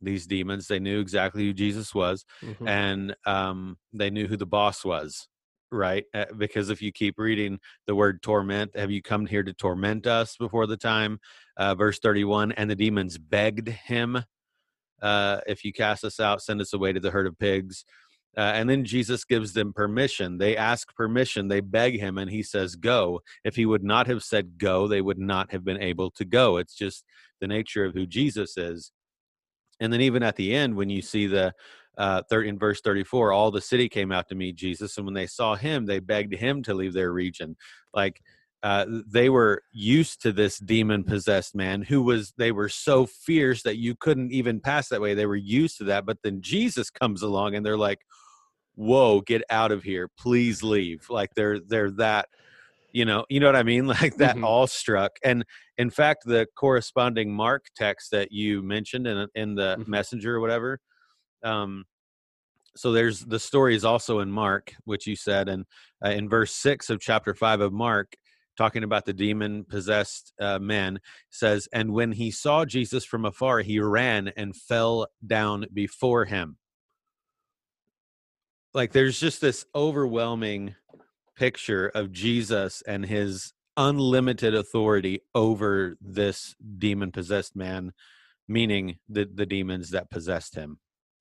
these 0.03 0.27
demons. 0.27 0.67
They 0.67 0.79
knew 0.81 1.01
exactly 1.01 1.45
who 1.45 1.53
jesus 1.53 1.95
was 1.95 2.25
Mhm. 2.43 2.69
and 2.69 3.17
um, 3.27 3.77
they 3.93 4.11
knew 4.11 4.27
who 4.27 4.37
the 4.37 4.47
boss 4.47 4.85
was 4.85 5.29
right? 5.73 6.05
Uh, 6.13 6.25
because 6.37 6.69
if 6.69 6.83
you 6.83 6.91
keep 6.91 7.17
reading 7.19 7.61
the 7.87 7.95
word 7.95 8.23
torment 8.23 8.75
have 8.77 8.91
you 8.91 9.01
come 9.03 9.25
here 9.27 9.45
to 9.45 9.53
torment 9.55 10.07
us 10.07 10.37
before 10.37 10.67
the 10.67 10.77
time? 10.77 11.21
Uh, 11.57 11.75
verse 11.75 11.99
31 12.01 12.53
and 12.53 12.69
the 12.71 12.77
demons 12.77 13.19
begged 13.19 13.69
him 13.69 14.25
uh, 15.03 15.41
if 15.47 15.65
you 15.65 15.73
cast 15.73 16.05
us 16.05 16.19
out 16.21 16.43
send 16.43 16.61
us 16.61 16.73
away 16.73 16.93
to 16.93 17.01
the 17.01 17.11
herd 17.13 17.27
of 17.27 17.39
pigs 17.39 17.85
uh, 18.37 18.41
and 18.41 18.71
then 18.71 18.85
jesus 18.85 19.25
gives 19.25 19.53
them 19.53 19.73
permission. 19.73 20.39
They 20.39 20.57
ask 20.57 20.95
permission. 20.95 21.49
They 21.49 21.61
beg 21.61 21.99
him 21.99 22.19
and 22.19 22.31
he 22.31 22.43
says 22.43 22.77
go. 22.77 23.21
If 23.45 23.57
he 23.57 23.67
would 23.67 23.83
not 23.83 24.07
have 24.07 24.23
said 24.23 24.59
go 24.59 24.87
they 24.87 25.01
would 25.01 25.19
not 25.19 25.51
have 25.53 25.65
been 25.65 25.81
able 25.81 26.11
to 26.13 26.25
go. 26.25 26.57
It's 26.57 26.75
just 26.75 27.05
the 27.41 27.49
nature 27.49 27.85
of 27.85 27.95
who 27.95 28.07
jesus 28.07 28.57
is. 28.57 28.93
And 29.81 29.93
then 29.93 30.01
even 30.01 30.23
at 30.23 30.37
the 30.37 30.55
end 30.55 30.77
when 30.77 30.91
you 30.91 31.03
see 31.03 31.27
the 31.27 31.53
uh, 31.99 32.23
thir- 32.31 32.45
in 32.45 32.59
verse 32.59 32.81
34 32.81 33.33
all 33.33 33.51
the 33.51 33.61
city 33.61 33.89
came 33.89 34.13
out 34.13 34.29
to 34.29 34.35
meet 34.35 34.57
jesus 34.57 34.97
and 34.97 35.05
when 35.05 35.15
they 35.15 35.27
saw 35.27 35.57
him 35.57 35.87
they 35.87 35.99
begged 35.99 36.35
him 36.35 36.63
to 36.63 36.75
leave 36.75 36.95
their 36.95 37.13
region. 37.13 37.57
Like 37.93 38.21
uh, 38.63 38.85
they 39.11 39.31
were 39.31 39.63
used 39.73 40.21
to 40.21 40.33
this 40.33 40.59
demon 40.59 41.03
possessed 41.03 41.55
man 41.55 41.83
who 41.83 42.03
was 42.03 42.33
they 42.37 42.53
were 42.53 42.69
so 42.69 43.07
fierce 43.07 43.63
that 43.63 43.79
you 43.79 43.95
couldn't 43.99 44.33
even 44.33 44.61
pass 44.61 44.89
that 44.89 45.01
way. 45.01 45.15
They 45.15 45.27
were 45.27 45.35
used 45.35 45.79
to 45.79 45.85
that 45.85 46.07
but 46.07 46.19
then 46.23 46.43
jesus 46.43 46.91
comes 46.91 47.23
along 47.23 47.55
and 47.55 47.67
they're 47.67 47.77
like 47.77 47.99
whoa 48.81 49.21
get 49.21 49.43
out 49.51 49.71
of 49.71 49.83
here 49.83 50.09
please 50.19 50.63
leave 50.63 51.05
like 51.11 51.29
they're 51.35 51.61
they're 51.61 51.91
that 51.91 52.27
you 52.93 53.05
know 53.05 53.27
you 53.29 53.39
know 53.39 53.45
what 53.45 53.55
i 53.55 53.63
mean 53.63 53.87
like 54.01 54.17
that 54.17 54.37
Mhm. 54.37 54.45
awestruck 54.45 55.13
and 55.23 55.45
in 55.77 55.91
fact 55.91 56.23
the 56.25 56.47
corresponding 56.57 57.31
mark 57.31 57.67
text 57.77 58.11
that 58.11 58.33
you 58.33 58.63
mentioned 58.63 59.07
in 59.07 59.29
in 59.35 59.55
the 59.55 59.77
Mhm. 59.79 59.87
messenger 59.87 60.37
or 60.37 60.41
whatever 60.41 60.81
um 61.45 61.85
so 62.75 62.91
there's 62.91 63.21
the 63.27 63.39
story 63.39 63.75
is 63.75 63.85
also 63.85 64.21
in 64.21 64.31
mark 64.31 64.73
which 64.85 65.07
you 65.07 65.15
said 65.15 65.51
and 65.51 65.67
uh, 66.03 66.09
in 66.09 66.27
verse 66.27 66.53
6 66.55 66.89
of 66.89 67.01
chapter 67.01 67.35
5 67.35 67.61
of 67.61 67.75
mark 67.75 68.15
talking 68.57 68.83
about 68.83 69.05
the 69.05 69.13
demon 69.13 69.65
possessed 69.69 70.33
uh, 70.41 70.59
man 70.59 71.01
says 71.29 71.69
and 71.75 71.93
when 71.93 72.13
he 72.13 72.31
saw 72.31 72.65
jesus 72.65 73.05
from 73.05 73.27
afar 73.27 73.61
he 73.61 73.79
ran 73.79 74.29
and 74.39 74.57
fell 74.57 75.07
down 75.27 75.67
before 75.75 76.25
him 76.25 76.57
like 78.75 78.93
there's 78.93 79.19
just 79.19 79.41
this 79.41 79.65
overwhelming 79.75 80.75
picture 81.37 81.89
of 81.89 82.13
jesus 82.13 82.83
and 82.87 83.07
his 83.07 83.53
unlimited 83.77 84.55
authority 84.55 85.21
over 85.35 85.97
this 86.01 86.55
demon 86.79 87.11
possessed 87.11 87.57
man 87.57 87.93
meaning 88.49 88.99
the 89.09 89.29
the 89.33 89.47
demons 89.47 89.91
that 89.91 90.11
possessed 90.11 90.55
him 90.55 90.79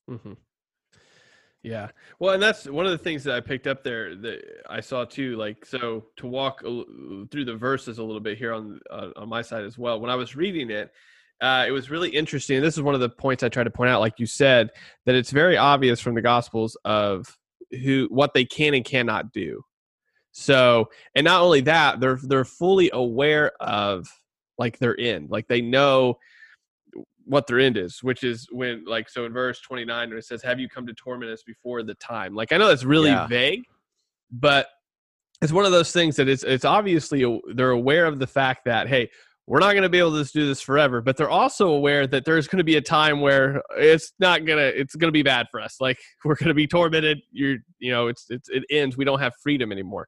Mm-hmm. 0.10 0.34
Yeah. 1.62 1.90
Well, 2.20 2.34
and 2.34 2.42
that's 2.42 2.66
one 2.66 2.86
of 2.86 2.92
the 2.92 2.98
things 2.98 3.24
that 3.26 3.36
I 3.36 3.42
picked 3.42 3.68
up 3.68 3.84
there 3.84 4.16
that 4.16 4.64
I 4.70 4.80
saw 4.80 5.04
too. 5.04 5.36
Like, 5.36 5.66
so 5.66 6.06
to 6.18 6.28
walk 6.28 6.62
through 6.62 7.46
the 7.46 7.56
verses 7.56 7.98
a 7.98 8.04
little 8.04 8.22
bit 8.22 8.38
here 8.38 8.54
on 8.54 8.80
uh, 8.90 9.10
on 9.18 9.30
my 9.30 9.42
side 9.42 9.66
as 9.66 9.78
well. 9.78 10.00
When 10.00 10.10
I 10.10 10.16
was 10.16 10.36
reading 10.36 10.72
it, 10.72 10.92
uh, 11.42 11.66
it 11.68 11.72
was 11.72 11.90
really 11.90 12.10
interesting. 12.10 12.58
And 12.58 12.66
this 12.66 12.76
is 12.76 12.82
one 12.84 12.96
of 12.96 13.02
the 13.02 13.10
points 13.10 13.44
I 13.44 13.50
try 13.50 13.64
to 13.64 13.70
point 13.70 13.90
out. 13.90 14.02
Like 14.02 14.20
you 14.20 14.26
said, 14.26 14.70
that 15.06 15.16
it's 15.16 15.32
very 15.32 15.58
obvious 15.58 16.00
from 16.00 16.16
the 16.16 16.22
Gospels 16.22 16.78
of 16.86 17.38
who 17.72 18.08
what 18.10 18.34
they 18.34 18.46
can 18.46 18.74
and 18.74 18.84
cannot 18.84 19.32
do. 19.32 19.62
So, 20.32 20.90
and 21.16 21.26
not 21.26 21.42
only 21.42 21.62
that, 21.62 22.00
they're 22.00 22.20
they're 22.24 22.46
fully 22.46 22.90
aware 22.94 23.52
of 23.60 24.08
like 24.58 24.80
their 24.80 25.00
end. 25.00 25.30
Like 25.30 25.48
they 25.48 25.62
know 25.62 26.18
what 27.30 27.46
their 27.46 27.60
end 27.60 27.78
is, 27.78 28.02
which 28.02 28.24
is 28.24 28.48
when, 28.52 28.84
like, 28.86 29.08
so 29.08 29.26
in 29.26 29.32
verse 29.32 29.62
29, 29.62 30.10
when 30.10 30.18
it 30.18 30.26
says, 30.26 30.42
Have 30.42 30.60
you 30.60 30.68
come 30.68 30.88
to 30.88 30.94
torment 30.94 31.32
us 31.32 31.44
before 31.44 31.84
the 31.84 31.94
time? 31.96 32.34
Like, 32.34 32.52
I 32.52 32.58
know 32.58 32.68
that's 32.68 32.84
really 32.84 33.12
Yeah. 33.12 33.28
vague, 33.28 33.64
but 34.32 34.68
it's 35.42 35.52
one 35.52 35.64
of 35.66 35.72
those 35.72 35.92
things 35.92 36.16
that 36.16 36.28
it's, 36.28 36.44
it's 36.44 36.66
obviously 36.66 37.40
they're 37.54 37.70
aware 37.70 38.06
of 38.06 38.18
the 38.18 38.26
fact 38.28 38.66
that, 38.66 38.88
hey, 38.88 39.10
we're 39.50 39.60
not 39.60 39.72
going 39.72 39.82
to 39.84 39.90
be 39.90 39.98
able 39.98 40.24
to 40.24 40.32
do 40.32 40.46
this 40.46 40.62
forever, 40.62 41.02
but 41.02 41.18
they're 41.18 41.30
also 41.30 41.70
aware 41.70 42.06
that 42.06 42.24
there's 42.24 42.48
going 42.48 42.60
to 42.60 42.64
be 42.64 42.76
a 42.76 42.82
time 42.82 43.20
where 43.20 43.64
it's 43.78 44.14
not 44.20 44.46
going 44.46 44.60
to, 44.60 44.80
it's 44.80 44.96
going 44.96 45.08
to 45.08 45.12
be 45.12 45.24
bad 45.24 45.48
for 45.50 45.60
us. 45.60 45.78
Like, 45.82 45.98
we're 46.24 46.36
going 46.36 46.50
to 46.50 46.54
be 46.54 46.68
tormented. 46.68 47.20
You're, 47.32 47.58
you 47.80 47.92
know, 47.92 48.08
it's, 48.08 48.28
it's, 48.30 48.48
it 48.50 48.64
ends. 48.70 48.96
We 48.96 49.06
don't 49.06 49.20
have 49.20 49.34
freedom 49.42 49.72
anymore. 49.72 50.08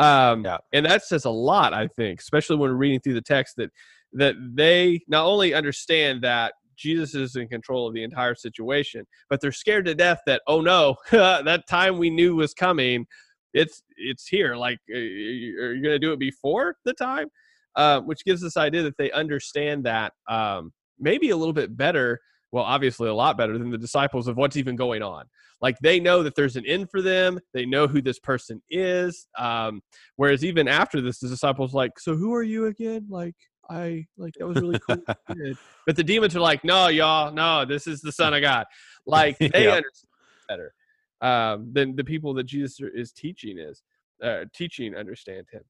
Um, 0.00 0.44
Yeah. 0.44 0.58
and 0.72 0.84
that 0.84 1.04
says 1.04 1.26
a 1.26 1.30
lot, 1.30 1.72
I 1.72 1.86
think, 1.86 2.20
especially 2.20 2.56
when 2.56 2.72
reading 2.72 2.98
through 3.00 3.14
the 3.14 3.22
text 3.22 3.54
that 3.58 3.70
that 4.14 4.34
they 4.54 5.00
not 5.08 5.24
only 5.24 5.54
understand 5.54 6.22
that 6.22 6.52
Jesus 6.76 7.14
is 7.14 7.36
in 7.36 7.46
control 7.48 7.86
of 7.86 7.94
the 7.94 8.02
entire 8.02 8.34
situation, 8.34 9.06
but 9.30 9.40
they're 9.40 9.52
scared 9.52 9.84
to 9.86 9.94
death 9.94 10.18
that 10.26 10.42
oh 10.48 10.60
no, 10.60 10.96
that 11.12 11.68
time 11.68 11.98
we 11.98 12.10
knew 12.10 12.34
was 12.36 12.52
coming, 12.52 13.06
it's 13.54 13.82
it's 13.96 14.26
here. 14.26 14.56
Like, 14.56 14.78
you- 14.88 15.56
are 15.62 15.72
you 15.72 15.82
going 15.82 15.94
to 15.94 15.98
do 15.98 16.12
it 16.12 16.18
before 16.18 16.76
the 16.84 16.94
time? 16.94 17.28
Uh, 17.74 18.00
which 18.00 18.24
gives 18.24 18.40
this 18.42 18.56
idea 18.56 18.82
that 18.82 18.96
they 18.98 19.10
understand 19.12 19.84
that 19.84 20.12
um, 20.28 20.72
maybe 20.98 21.30
a 21.30 21.36
little 21.36 21.54
bit 21.54 21.76
better. 21.76 22.20
Well, 22.50 22.64
obviously 22.64 23.08
a 23.08 23.14
lot 23.14 23.38
better 23.38 23.56
than 23.56 23.70
the 23.70 23.78
disciples 23.78 24.28
of 24.28 24.36
what's 24.36 24.58
even 24.58 24.76
going 24.76 25.02
on. 25.02 25.24
Like 25.62 25.78
they 25.78 26.00
know 26.00 26.22
that 26.22 26.34
there's 26.34 26.56
an 26.56 26.66
end 26.66 26.90
for 26.90 27.00
them. 27.00 27.38
They 27.54 27.64
know 27.64 27.86
who 27.86 28.02
this 28.02 28.18
person 28.18 28.60
is. 28.68 29.26
Um, 29.38 29.80
whereas 30.16 30.44
even 30.44 30.68
after 30.68 31.00
this, 31.00 31.18
the 31.20 31.28
disciples 31.28 31.72
like, 31.72 31.98
so 31.98 32.14
who 32.14 32.34
are 32.34 32.42
you 32.42 32.66
again? 32.66 33.06
Like 33.08 33.36
I 33.70 34.06
like 34.18 34.34
that 34.38 34.46
was 34.46 34.60
really 34.60 34.78
cool. 34.86 35.02
But 35.84 35.96
the 35.96 36.04
demons 36.04 36.36
are 36.36 36.40
like, 36.40 36.62
no, 36.62 36.86
y'all, 36.86 37.32
no, 37.32 37.64
this 37.64 37.88
is 37.88 38.00
the 38.00 38.12
Son 38.12 38.34
of 38.34 38.40
God. 38.40 38.66
Like 39.04 39.36
they 39.52 39.64
Yeah. 39.64 39.72
understand 39.78 40.12
better 40.48 40.74
um, 41.20 41.72
than 41.72 41.96
the 41.96 42.04
people 42.04 42.34
that 42.34 42.44
Jesus 42.44 42.78
is 42.94 43.10
teaching 43.12 43.58
is 43.58 43.82
uh, 44.22 44.44
teaching 44.54 44.94
understand 44.94 45.46
Him. 45.50 45.62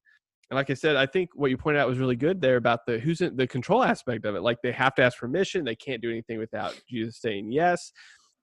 And 0.53 0.57
like 0.57 0.69
I 0.69 0.75
said, 0.75 0.95
I 0.95 1.07
think 1.07 1.31
what 1.33 1.49
you 1.49 1.57
pointed 1.57 1.79
out 1.79 1.87
was 1.87 1.97
really 1.97 2.15
good 2.15 2.39
there 2.39 2.57
about 2.57 2.85
the 2.85 2.99
who's 2.99 3.21
in 3.21 3.35
the 3.35 3.47
control 3.47 3.83
aspect 3.83 4.23
of 4.23 4.35
it. 4.35 4.43
Like 4.43 4.59
they 4.61 4.71
have 4.71 4.93
to 4.95 5.01
ask 5.01 5.17
permission; 5.17 5.65
they 5.65 5.75
can't 5.75 5.99
do 5.99 6.11
anything 6.11 6.37
without 6.37 6.79
Jesus 6.87 7.19
saying 7.19 7.51
yes. 7.51 7.91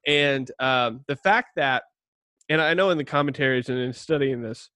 And 0.08 0.50
um, 0.58 1.04
the 1.06 1.14
fact 1.14 1.50
that, 1.54 1.84
and 2.48 2.60
I 2.60 2.74
know 2.74 2.90
in 2.90 2.98
the 2.98 3.04
commentaries 3.04 3.68
and 3.68 3.78
in 3.78 3.92
studying 3.92 4.42
this, 4.42 4.70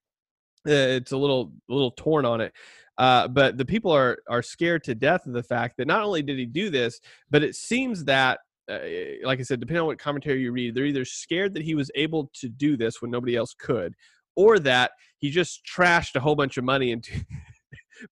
uh, 0.68 0.70
it's 0.70 1.10
a 1.10 1.16
little 1.16 1.50
a 1.68 1.72
little 1.72 1.90
torn 1.90 2.24
on 2.24 2.40
it. 2.40 2.52
Uh, 2.98 3.26
but 3.26 3.58
the 3.58 3.64
people 3.64 3.90
are 3.90 4.18
are 4.28 4.40
scared 4.42 4.84
to 4.84 4.94
death 4.94 5.26
of 5.26 5.32
the 5.32 5.42
fact 5.42 5.78
that 5.78 5.88
not 5.88 6.04
only 6.04 6.22
did 6.22 6.38
he 6.38 6.46
do 6.46 6.70
this, 6.70 7.00
but 7.30 7.42
it 7.42 7.56
seems 7.56 8.04
that, 8.04 8.38
uh, 8.70 8.78
like 9.24 9.40
I 9.40 9.42
said, 9.42 9.58
depending 9.58 9.80
on 9.80 9.88
what 9.88 9.98
commentary 9.98 10.40
you 10.40 10.52
read, 10.52 10.76
they're 10.76 10.84
either 10.86 11.04
scared 11.04 11.54
that 11.54 11.64
he 11.64 11.74
was 11.74 11.90
able 11.96 12.30
to 12.34 12.48
do 12.48 12.76
this 12.76 13.02
when 13.02 13.10
nobody 13.10 13.34
else 13.34 13.56
could, 13.58 13.92
or 14.36 14.58
that 14.60 14.92
he 15.18 15.30
just 15.30 15.60
trashed 15.64 16.16
a 16.16 16.20
whole 16.20 16.36
bunch 16.36 16.56
of 16.56 16.64
money 16.64 16.90
into. 16.90 17.12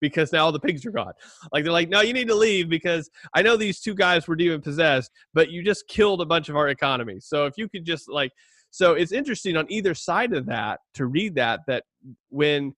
because 0.01 0.31
now 0.31 0.45
all 0.45 0.51
the 0.51 0.59
pigs 0.59 0.85
are 0.85 0.91
gone. 0.91 1.13
Like 1.51 1.63
they're 1.63 1.73
like, 1.73 1.89
no, 1.89 2.01
you 2.01 2.13
need 2.13 2.27
to 2.27 2.35
leave 2.35 2.69
because 2.69 3.09
I 3.33 3.41
know 3.41 3.57
these 3.57 3.79
two 3.79 3.93
guys 3.93 4.27
were 4.27 4.35
demon 4.35 4.61
possessed, 4.61 5.11
but 5.33 5.49
you 5.49 5.63
just 5.63 5.87
killed 5.87 6.21
a 6.21 6.25
bunch 6.25 6.49
of 6.49 6.55
our 6.55 6.69
economy. 6.69 7.19
So 7.19 7.45
if 7.45 7.53
you 7.57 7.69
could 7.69 7.85
just 7.85 8.09
like, 8.09 8.31
so 8.71 8.93
it's 8.93 9.11
interesting 9.11 9.55
on 9.55 9.71
either 9.71 9.93
side 9.93 10.33
of 10.33 10.47
that 10.47 10.79
to 10.95 11.05
read 11.05 11.35
that 11.35 11.61
that 11.67 11.83
when 12.29 12.73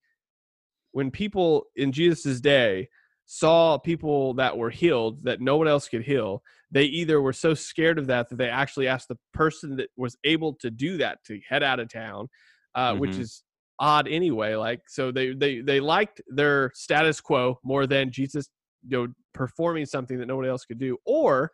when 0.92 1.12
people 1.12 1.66
in 1.76 1.92
Jesus's 1.92 2.42
day 2.42 2.90
saw 3.26 3.78
people 3.78 4.34
that 4.36 4.58
were 4.58 4.70
healed 4.70 5.24
that 5.24 5.42
no 5.42 5.58
one 5.58 5.68
else 5.68 5.88
could 5.88 6.04
heal, 6.04 6.42
they 6.72 6.84
either 6.84 7.22
were 7.22 7.34
so 7.34 7.54
scared 7.54 7.98
of 7.98 8.08
that 8.08 8.30
that 8.30 8.38
they 8.38 8.50
actually 8.50 8.88
asked 8.88 9.08
the 9.08 9.18
person 9.34 9.78
that 9.78 9.90
was 9.96 10.18
able 10.24 10.54
to 10.56 10.70
do 10.70 10.98
that 10.98 11.24
to 11.26 11.40
head 11.48 11.64
out 11.64 11.80
of 11.80 11.90
town, 11.90 12.28
uh, 12.76 12.92
mm-hmm. 12.92 13.00
which 13.00 13.16
is 13.18 13.44
odd 13.80 14.08
anyway. 14.08 14.56
Like 14.56 14.82
so, 14.88 15.12
they 15.12 15.34
they 15.34 15.62
they 15.62 15.80
liked 15.80 16.22
their 16.28 16.72
status 16.76 17.20
quo 17.20 17.60
more 17.64 17.88
than 17.88 18.12
Jesus, 18.12 18.50
you 18.88 18.98
know, 18.98 19.14
performing 19.34 19.86
something 19.86 20.20
that 20.20 20.28
nobody 20.28 20.50
else 20.50 20.66
could 20.66 20.80
do, 20.80 20.98
or 21.06 21.52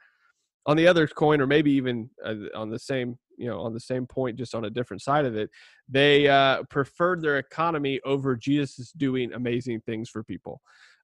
on 0.65 0.77
the 0.77 0.87
other 0.87 1.07
coin, 1.07 1.41
or 1.41 1.47
maybe 1.47 1.71
even 1.71 2.09
uh, 2.25 2.35
on 2.55 2.69
the 2.69 2.79
same 2.79 3.17
you 3.41 3.47
know 3.47 3.59
on 3.59 3.73
the 3.73 3.79
same 3.79 4.05
point 4.05 4.37
just 4.37 4.53
on 4.53 4.65
a 4.65 4.69
different 4.69 5.01
side 5.01 5.25
of 5.25 5.35
it 5.35 5.49
they 5.89 6.27
uh, 6.27 6.61
preferred 6.69 7.21
their 7.21 7.39
economy 7.39 7.99
over 8.05 8.35
jesus 8.35 8.91
doing 8.91 9.33
amazing 9.33 9.81
things 9.81 10.09
for 10.09 10.23
people 10.23 10.61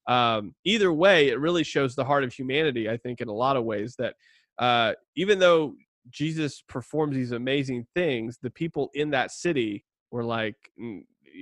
um, 0.08 0.54
either 0.64 0.94
way 0.94 1.30
it 1.30 1.40
really 1.40 1.64
shows 1.64 1.96
the 1.96 2.06
heart 2.06 2.24
of 2.24 2.32
humanity 2.32 2.90
i 2.90 2.96
think 2.96 3.20
in 3.20 3.28
a 3.28 3.34
lot 3.34 3.58
of 3.58 3.66
ways 3.66 3.96
that 3.98 4.14
uh, 4.60 4.94
even 5.16 5.40
though 5.40 5.74
jesus 6.10 6.64
performs 6.70 7.16
these 7.16 7.32
amazing 7.32 7.86
things 7.96 8.38
the 8.42 8.52
people 8.52 8.90
in 8.94 9.10
that 9.10 9.32
city 9.32 9.84
were 10.12 10.24
like 10.24 10.56
mm, 10.80 11.02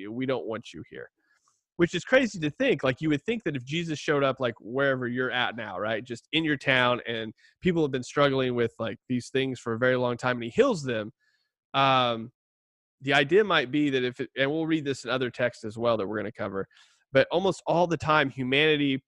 we 0.09 0.25
don't 0.25 0.45
want 0.45 0.73
you 0.73 0.83
here 0.89 1.09
which 1.77 1.93
is 1.93 2.03
crazy 2.03 2.39
to 2.39 2.49
think. 2.49 2.83
Like 2.83 3.01
you 3.01 3.09
would 3.09 3.23
think 3.25 3.43
that 3.43 3.55
if 3.55 3.65
Jesus 3.65 3.99
showed 3.99 4.23
up 4.23 4.39
like 4.39 4.55
wherever 4.59 5.07
you're 5.07 5.31
at 5.31 5.55
now, 5.55 5.77
right, 5.77 6.03
just 6.03 6.27
in 6.31 6.43
your 6.43 6.57
town, 6.57 7.01
and 7.07 7.33
people 7.61 7.81
have 7.81 7.91
been 7.91 8.03
struggling 8.03 8.55
with 8.55 8.73
like 8.79 8.97
these 9.09 9.29
things 9.29 9.59
for 9.59 9.73
a 9.73 9.77
very 9.77 9.97
long 9.97 10.17
time, 10.17 10.37
and 10.37 10.45
he 10.45 10.49
heals 10.49 10.83
them. 10.83 11.11
Um, 11.73 12.31
the 13.01 13.13
idea 13.13 13.43
might 13.43 13.71
be 13.71 13.89
that 13.89 14.03
if, 14.03 14.19
it, 14.19 14.29
and 14.37 14.49
we'll 14.49 14.65
read 14.65 14.85
this 14.85 15.03
in 15.03 15.09
other 15.09 15.29
texts 15.29 15.65
as 15.65 15.77
well 15.77 15.97
that 15.97 16.07
we're 16.07 16.17
going 16.17 16.31
to 16.31 16.37
cover, 16.37 16.65
but 17.11 17.27
almost 17.29 17.61
all 17.67 17.87
the 17.87 17.97
time 17.97 18.29
humanity 18.29 19.03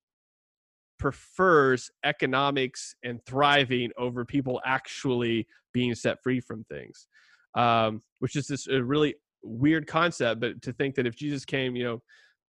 prefers 1.00 1.90
economics 2.04 2.96
and 3.04 3.24
thriving 3.26 3.92
over 3.98 4.26
people 4.26 4.60
actually 4.66 5.48
being 5.74 5.96
set 5.96 6.22
free 6.22 6.42
from 6.42 6.66
things, 6.66 7.08
um, 7.56 8.02
which 8.20 8.36
is 8.36 8.48
this 8.48 8.68
really 8.68 9.16
weird 9.44 9.88
concept. 9.88 10.42
But 10.42 10.62
to 10.64 10.74
think 10.74 10.96
that 10.96 11.08
if 11.08 11.16
Jesus 11.16 11.46
came, 11.46 11.76
you 11.76 11.84
know 11.84 12.02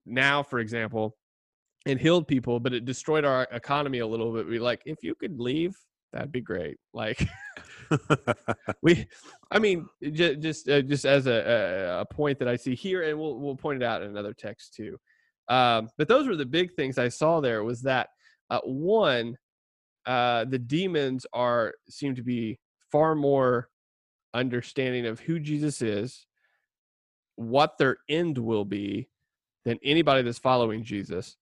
now, 0.06 0.42
for 0.42 0.58
example, 0.58 1.16
and 1.86 2.00
healed 2.00 2.26
people, 2.26 2.60
but 2.60 2.72
it 2.72 2.84
destroyed 2.84 3.24
our 3.24 3.46
economy 3.52 3.98
a 4.00 4.06
little 4.06 4.32
bit. 4.32 4.46
We 4.46 4.58
like, 4.58 4.82
if 4.84 5.02
you 5.02 5.14
could 5.14 5.38
leave, 5.38 5.76
that'd 6.12 6.32
be 6.32 6.40
great. 6.40 6.76
Like, 6.94 7.28
we, 8.82 9.06
I 9.52 9.60
mean, 9.60 9.86
just 10.10 10.40
just, 10.40 10.68
uh, 10.68 10.82
just 10.82 11.04
as 11.04 11.28
a, 11.28 11.98
a, 12.00 12.12
point 12.12 12.40
that 12.40 12.48
I 12.48 12.56
see 12.56 12.74
here, 12.74 13.02
and 13.04 13.16
we'll 13.16 13.38
we'll 13.38 13.54
point 13.54 13.80
it 13.82 13.86
out 13.86 14.02
in 14.02 14.10
another 14.10 14.34
text 14.34 14.74
too. 14.74 14.98
Um, 15.48 15.88
but 15.96 16.08
those 16.08 16.26
were 16.26 16.34
the 16.34 16.44
big 16.44 16.74
things 16.74 16.98
I 16.98 17.08
saw 17.08 17.40
there. 17.40 17.62
Was 17.62 17.82
that 17.82 18.08
uh, 18.50 18.60
one, 18.64 19.36
uh, 20.06 20.46
the 20.46 20.58
demons 20.58 21.24
are 21.32 21.74
seem 21.88 22.16
to 22.16 22.22
be 22.22 22.58
far 22.90 23.14
more 23.14 23.68
understanding 24.34 25.06
of 25.06 25.20
who 25.20 25.38
Jesus 25.38 25.80
is, 25.80 26.26
what 27.38 27.78
their 27.78 27.98
end 28.08 28.36
will 28.36 28.64
be, 28.64 29.08
than 29.64 29.78
anybody 29.82 30.22
that's 30.22 30.38
following 30.38 30.82
Jesus. 30.82 31.36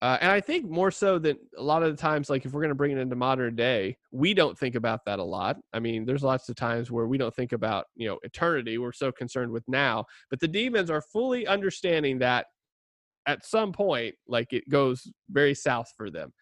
Uh, 0.00 0.16
and 0.20 0.30
I 0.30 0.40
think 0.40 0.70
more 0.70 0.90
so 0.90 1.18
than 1.18 1.36
a 1.56 1.62
lot 1.62 1.82
of 1.82 1.94
the 1.94 2.00
times, 2.00 2.30
like 2.30 2.44
if 2.44 2.52
we're 2.52 2.60
going 2.60 2.70
to 2.70 2.76
bring 2.76 2.92
it 2.92 2.98
into 2.98 3.16
modern 3.16 3.56
day, 3.56 3.96
we 4.12 4.32
don't 4.32 4.56
think 4.56 4.74
about 4.74 5.04
that 5.06 5.18
a 5.18 5.24
lot. 5.24 5.58
I 5.72 5.80
mean, 5.80 6.06
there's 6.06 6.22
lots 6.22 6.48
of 6.48 6.56
times 6.56 6.90
where 6.90 7.06
we 7.06 7.18
don't 7.18 7.34
think 7.34 7.52
about, 7.52 7.86
you 7.96 8.08
know, 8.08 8.18
eternity. 8.22 8.78
We're 8.78 8.92
so 8.92 9.10
concerned 9.10 9.50
with 9.50 9.64
now. 9.66 10.06
But 10.30 10.40
the 10.40 10.48
demons 10.48 10.90
are 10.90 11.02
fully 11.02 11.46
understanding 11.46 12.20
that 12.20 12.46
at 13.26 13.44
some 13.44 13.72
point, 13.72 14.14
like 14.28 14.52
it 14.52 14.68
goes 14.68 15.10
very 15.30 15.54
south 15.54 15.92
for 15.96 16.10
them. 16.10 16.32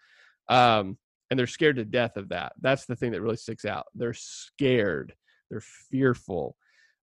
Um, 0.48 0.98
and 1.30 1.38
they're 1.38 1.46
scared 1.46 1.76
to 1.76 1.84
death 1.84 2.16
of 2.16 2.28
that. 2.28 2.52
That's 2.60 2.84
the 2.84 2.94
thing 2.94 3.12
that 3.12 3.22
really 3.22 3.36
sticks 3.36 3.64
out. 3.64 3.86
They're 3.94 4.14
scared, 4.14 5.14
they're 5.50 5.64
fearful. 5.90 6.56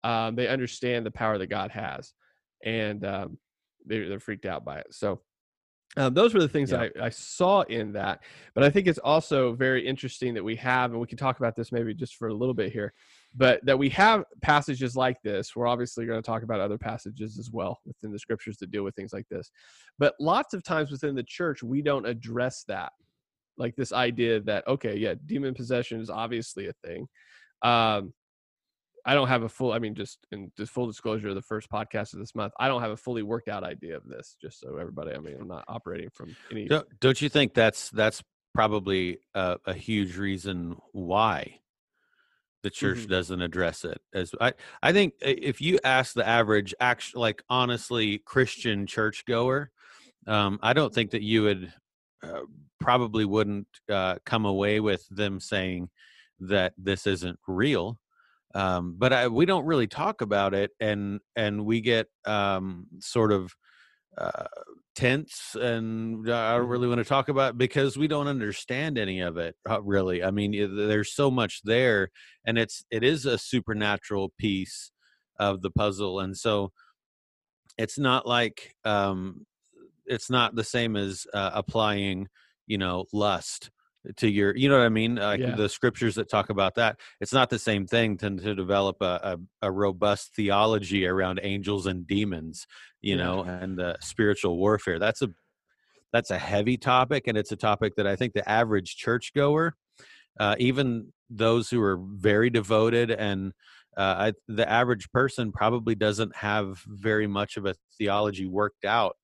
Um, 0.04 0.36
they 0.36 0.48
understand 0.48 1.04
the 1.04 1.10
power 1.10 1.38
that 1.38 1.48
God 1.48 1.70
has. 1.70 2.12
And 2.64 3.04
um, 3.04 3.38
they're, 3.86 4.08
they're 4.08 4.20
freaked 4.20 4.46
out 4.46 4.64
by 4.64 4.78
it. 4.78 4.86
So 4.90 5.20
um, 5.96 6.12
those 6.14 6.34
were 6.34 6.40
the 6.40 6.48
things 6.48 6.70
yeah. 6.70 6.78
that 6.78 6.92
I, 7.00 7.06
I, 7.06 7.08
saw 7.08 7.62
in 7.62 7.92
that. 7.92 8.20
But 8.54 8.62
I 8.62 8.70
think 8.70 8.86
it's 8.86 8.98
also 8.98 9.54
very 9.54 9.86
interesting 9.86 10.34
that 10.34 10.44
we 10.44 10.54
have, 10.56 10.92
and 10.92 11.00
we 11.00 11.06
can 11.06 11.18
talk 11.18 11.38
about 11.38 11.56
this 11.56 11.72
maybe 11.72 11.94
just 11.94 12.16
for 12.16 12.28
a 12.28 12.34
little 12.34 12.54
bit 12.54 12.72
here, 12.72 12.92
but 13.34 13.64
that 13.64 13.78
we 13.78 13.88
have 13.90 14.24
passages 14.42 14.96
like 14.96 15.20
this. 15.22 15.56
We're 15.56 15.66
obviously 15.66 16.04
going 16.06 16.20
to 16.20 16.26
talk 16.26 16.42
about 16.42 16.60
other 16.60 16.78
passages 16.78 17.38
as 17.38 17.50
well 17.50 17.80
within 17.86 18.12
the 18.12 18.18
scriptures 18.18 18.58
that 18.58 18.70
deal 18.70 18.84
with 18.84 18.94
things 18.94 19.12
like 19.12 19.28
this. 19.30 19.50
But 19.98 20.14
lots 20.20 20.52
of 20.52 20.62
times 20.62 20.90
within 20.90 21.14
the 21.14 21.22
church, 21.22 21.62
we 21.62 21.80
don't 21.80 22.06
address 22.06 22.64
that. 22.68 22.92
Like 23.56 23.74
this 23.74 23.92
idea 23.92 24.40
that, 24.42 24.68
okay, 24.68 24.96
yeah, 24.96 25.14
demon 25.26 25.54
possession 25.54 26.00
is 26.00 26.10
obviously 26.10 26.68
a 26.68 26.72
thing. 26.86 27.08
Um, 27.62 28.12
I 29.08 29.14
don't 29.14 29.28
have 29.28 29.42
a 29.42 29.48
full. 29.48 29.72
I 29.72 29.78
mean, 29.78 29.94
just 29.94 30.18
in 30.32 30.52
just 30.54 30.70
full 30.70 30.86
disclosure, 30.86 31.30
of 31.30 31.34
the 31.34 31.40
first 31.40 31.70
podcast 31.70 32.12
of 32.12 32.18
this 32.18 32.34
month, 32.34 32.52
I 32.60 32.68
don't 32.68 32.82
have 32.82 32.90
a 32.90 32.96
fully 32.96 33.22
worked 33.22 33.48
out 33.48 33.64
idea 33.64 33.96
of 33.96 34.06
this. 34.06 34.36
Just 34.38 34.60
so 34.60 34.76
everybody, 34.76 35.14
I 35.14 35.18
mean, 35.18 35.38
I'm 35.40 35.48
not 35.48 35.64
operating 35.66 36.10
from 36.10 36.36
any. 36.50 36.68
Don't, 36.68 36.86
don't 37.00 37.22
you 37.22 37.30
think 37.30 37.54
that's 37.54 37.88
that's 37.88 38.22
probably 38.54 39.20
a, 39.34 39.56
a 39.64 39.72
huge 39.72 40.18
reason 40.18 40.76
why 40.92 41.60
the 42.62 42.68
church 42.68 42.98
mm-hmm. 42.98 43.10
doesn't 43.10 43.40
address 43.40 43.86
it? 43.86 43.98
As 44.12 44.34
I, 44.38 44.52
I 44.82 44.92
think 44.92 45.14
if 45.22 45.62
you 45.62 45.78
ask 45.82 46.12
the 46.12 46.28
average, 46.28 46.74
actually, 46.78 47.22
like 47.22 47.42
honestly, 47.48 48.18
Christian 48.18 48.86
churchgoer, 48.86 49.70
um, 50.26 50.58
I 50.62 50.74
don't 50.74 50.92
think 50.92 51.12
that 51.12 51.22
you 51.22 51.44
would 51.44 51.72
uh, 52.22 52.42
probably 52.78 53.24
wouldn't 53.24 53.68
uh, 53.88 54.16
come 54.26 54.44
away 54.44 54.80
with 54.80 55.08
them 55.08 55.40
saying 55.40 55.88
that 56.40 56.74
this 56.76 57.06
isn't 57.06 57.38
real 57.46 57.98
um, 58.54 58.94
but 58.98 59.12
I, 59.12 59.28
we 59.28 59.46
don't 59.46 59.66
really 59.66 59.86
talk 59.86 60.20
about 60.20 60.54
it 60.54 60.70
and 60.80 61.20
and 61.36 61.64
we 61.64 61.80
get 61.80 62.06
um, 62.26 62.86
sort 63.00 63.32
of 63.32 63.52
uh, 64.16 64.46
tense 64.98 65.54
and 65.54 66.28
i 66.28 66.50
don't 66.54 66.62
mm-hmm. 66.62 66.70
really 66.72 66.88
want 66.88 66.98
to 66.98 67.04
talk 67.04 67.28
about 67.28 67.56
because 67.56 67.96
we 67.96 68.08
don't 68.08 68.26
understand 68.26 68.98
any 68.98 69.20
of 69.20 69.36
it 69.36 69.54
uh, 69.70 69.80
really 69.80 70.24
i 70.24 70.30
mean 70.32 70.50
there's 70.74 71.14
so 71.14 71.30
much 71.30 71.60
there 71.62 72.08
and 72.44 72.58
it's 72.58 72.84
it 72.90 73.04
is 73.04 73.24
a 73.24 73.38
supernatural 73.38 74.32
piece 74.40 74.90
of 75.38 75.62
the 75.62 75.70
puzzle 75.70 76.18
and 76.18 76.36
so 76.36 76.72
it's 77.76 77.96
not 77.96 78.26
like 78.26 78.74
um 78.84 79.46
it's 80.06 80.28
not 80.28 80.56
the 80.56 80.64
same 80.64 80.96
as 80.96 81.24
uh, 81.32 81.50
applying 81.54 82.26
you 82.66 82.76
know 82.76 83.04
lust 83.12 83.70
to 84.16 84.28
your 84.28 84.56
you 84.56 84.68
know 84.68 84.78
what 84.78 84.84
i 84.84 84.88
mean 84.88 85.16
like 85.16 85.40
yeah. 85.40 85.54
the 85.54 85.68
scriptures 85.68 86.14
that 86.14 86.30
talk 86.30 86.50
about 86.50 86.74
that 86.74 86.96
it's 87.20 87.32
not 87.32 87.50
the 87.50 87.58
same 87.58 87.86
thing 87.86 88.16
to, 88.16 88.30
to 88.36 88.54
develop 88.54 88.96
a, 89.00 89.38
a, 89.62 89.66
a 89.68 89.72
robust 89.72 90.34
theology 90.34 91.06
around 91.06 91.40
angels 91.42 91.86
and 91.86 92.06
demons 92.06 92.66
you 93.00 93.16
yeah. 93.16 93.24
know 93.24 93.42
and 93.42 93.80
uh, 93.80 93.94
spiritual 94.00 94.56
warfare 94.56 94.98
that's 94.98 95.22
a 95.22 95.28
that's 96.12 96.30
a 96.30 96.38
heavy 96.38 96.76
topic 96.76 97.26
and 97.26 97.36
it's 97.36 97.52
a 97.52 97.56
topic 97.56 97.94
that 97.96 98.06
i 98.06 98.14
think 98.14 98.32
the 98.32 98.48
average 98.48 98.96
churchgoer 98.96 99.74
uh, 100.40 100.54
even 100.58 101.12
those 101.28 101.68
who 101.68 101.82
are 101.82 101.98
very 102.00 102.48
devoted 102.48 103.10
and 103.10 103.52
uh, 103.96 104.30
I, 104.30 104.32
the 104.46 104.68
average 104.70 105.10
person 105.10 105.50
probably 105.50 105.96
doesn't 105.96 106.36
have 106.36 106.80
very 106.86 107.26
much 107.26 107.56
of 107.56 107.66
a 107.66 107.74
theology 107.98 108.46
worked 108.46 108.84
out 108.84 109.16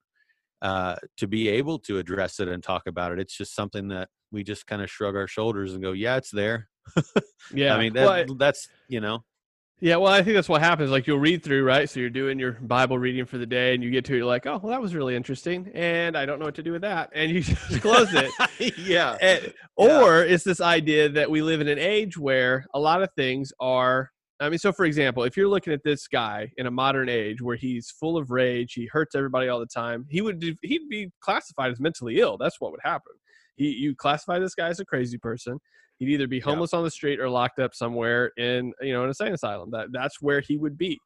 uh, 0.63 0.97
to 1.19 1.29
be 1.29 1.49
able 1.49 1.79
to 1.79 1.99
address 1.99 2.41
it 2.41 2.49
and 2.49 2.63
talk 2.63 2.83
about 2.87 3.13
it. 3.13 3.21
It's 3.21 3.37
just 3.37 3.55
something 3.55 3.89
that 3.89 4.09
we 4.35 4.45
just 4.45 4.67
kind 4.67 4.83
of 4.83 4.91
shrug 4.91 5.17
our 5.17 5.27
shoulders 5.27 5.73
and 5.73 5.83
go, 5.83 5.93
"Yeah, 5.93 6.17
it's 6.17 6.31
there." 6.31 6.69
yeah, 7.55 7.75
I 7.75 7.79
mean, 7.79 7.95
that, 7.95 8.29
well, 8.29 8.37
that's 8.37 8.69
you 8.89 9.01
know. 9.01 9.25
Yeah, 9.81 9.97
well, 9.97 10.13
I 10.13 10.23
think 10.23 10.35
that's 10.37 10.49
what 10.49 10.63
happens. 10.63 10.91
Like 10.91 11.07
you'll 11.07 11.19
read 11.19 11.43
through, 11.43 11.65
right? 11.65 11.91
So 11.91 12.01
you're 12.01 12.09
doing 12.09 12.39
your 12.39 12.53
Bible 12.53 12.99
reading 12.99 13.27
for 13.27 13.39
the 13.39 13.47
day, 13.47 13.75
and 13.75 13.83
you 13.83 13.91
get 13.91 14.05
to 14.07 14.15
it, 14.15 14.19
you're 14.19 14.27
like, 14.27 14.47
oh, 14.47 14.59
well, 14.63 14.71
that 14.71 14.81
was 14.81 14.95
really 14.95 15.17
interesting, 15.17 15.71
and 15.75 16.17
I 16.17 16.25
don't 16.27 16.39
know 16.39 16.45
what 16.47 16.55
to 16.55 16.63
do 16.63 16.73
with 16.73 16.83
that, 16.83 17.11
and 17.13 17.31
you 17.31 17.41
just 17.43 17.83
close 17.83 18.09
it. 18.15 18.79
yeah. 18.79 19.17
Eh, 19.21 19.41
and- 19.43 19.55
or 19.77 20.23
it's 20.23 20.45
this 20.45 20.61
idea 20.61 21.09
that 21.11 21.31
we 21.31 21.43
live 21.43 21.61
in 21.61 21.69
an 21.69 21.79
age 21.79 22.17
where 22.17 22.65
a 22.73 22.79
lot 22.79 23.03
of 23.03 23.11
things 23.17 23.53
are. 23.61 24.11
I 24.41 24.49
mean, 24.49 24.59
so 24.59 24.73
for 24.73 24.85
example, 24.85 25.25
if 25.25 25.37
you're 25.37 25.49
looking 25.49 25.73
at 25.73 25.83
this 25.85 26.07
guy 26.09 26.51
in 26.57 26.67
a 26.67 26.71
modern 26.71 27.09
age 27.09 27.43
where 27.43 27.57
he's 27.57 27.91
full 27.91 28.17
of 28.17 28.31
rage, 28.31 28.73
he 28.75 28.89
hurts 28.91 29.15
everybody 29.15 29.49
all 29.49 29.61
the 29.61 29.67
time, 29.67 30.07
he 30.09 30.21
would 30.23 30.43
he'd 30.63 30.89
be 30.89 31.11
classified 31.21 31.73
as 31.73 31.81
mentally 31.81 32.21
ill. 32.21 32.37
That's 32.39 32.61
what 32.61 32.71
would 32.71 32.81
happen. 32.83 33.13
He 33.57 33.71
you 33.71 33.95
classify 33.95 34.39
this 34.39 34.55
guy 34.55 34.69
as 34.69 34.81
a 34.81 34.85
crazy 34.85 35.19
person. 35.19 35.59
He'd 35.99 36.09
either 36.09 36.27
be 36.27 36.41
homeless 36.41 36.75
on 36.75 36.83
the 36.83 36.91
street 36.91 37.21
or 37.21 37.29
locked 37.29 37.59
up 37.59 37.75
somewhere 37.75 38.33
in 38.37 38.73
you 38.81 38.93
know 38.93 39.03
an 39.03 39.09
insane 39.09 39.33
asylum. 39.33 39.71
That 39.71 39.89
that's 39.93 40.21
where 40.21 40.41
he 40.41 40.57
would 40.57 40.77
be. 40.77 40.99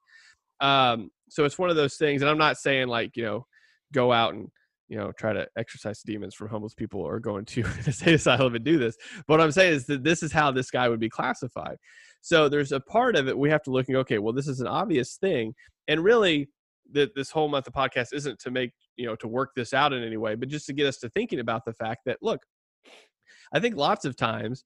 Um, 0.61 1.11
so 1.29 1.45
it's 1.45 1.59
one 1.59 1.71
of 1.71 1.77
those 1.77 1.97
things, 1.97 2.23
and 2.23 2.31
I'm 2.31 2.39
not 2.39 2.57
saying 2.57 2.89
like 2.89 3.17
you 3.17 3.25
know 3.25 3.47
go 3.93 4.13
out 4.13 4.35
and 4.35 4.49
you 4.89 4.97
know 4.97 5.13
try 5.19 5.33
to 5.33 5.47
exercise 5.57 6.01
demons 6.03 6.35
from 6.35 6.49
homeless 6.49 6.75
people 6.75 7.01
or 7.01 7.21
go 7.21 7.37
into 7.37 7.61
an 7.65 7.73
insane 7.87 8.15
asylum 8.15 8.55
and 8.55 8.65
do 8.65 8.79
this. 8.79 8.97
But 9.27 9.35
what 9.35 9.41
I'm 9.41 9.53
saying 9.53 9.75
is 9.75 9.87
that 9.87 10.05
this 10.05 10.23
is 10.23 10.33
how 10.33 10.51
this 10.51 10.71
guy 10.71 10.89
would 10.89 11.01
be 11.01 11.11
classified. 11.11 11.77
So 12.21 12.49
there's 12.49 12.73
a 12.73 12.81
part 12.81 13.15
of 13.15 13.29
it 13.29 13.39
we 13.39 13.51
have 13.51 13.63
to 13.65 13.71
look 13.71 13.87
and 13.89 13.95
go, 13.95 14.01
okay, 14.01 14.19
well 14.19 14.33
this 14.33 14.49
is 14.49 14.61
an 14.61 14.67
obvious 14.67 15.17
thing, 15.17 15.55
and 15.87 16.03
really 16.03 16.49
that 16.93 17.15
this 17.15 17.31
whole 17.31 17.49
month 17.49 17.67
of 17.67 17.73
podcast 17.73 18.09
isn't 18.13 18.39
to 18.41 18.51
make 18.51 18.73
you 18.97 19.07
know 19.07 19.17
to 19.17 19.29
work 19.29 19.51
this 19.57 19.75
out 19.75 19.93
in 19.93 20.03
any 20.03 20.17
way, 20.17 20.35
but 20.35 20.49
just 20.49 20.67
to 20.67 20.73
get 20.73 20.87
us 20.87 20.99
to 20.99 21.09
thinking 21.11 21.41
about 21.41 21.65
the 21.65 21.73
fact 21.75 22.03
that 22.07 22.19
look, 22.23 22.41
I 23.53 23.61
think 23.61 23.77
lots 23.77 24.05
of 24.05 24.17
times, 24.17 24.65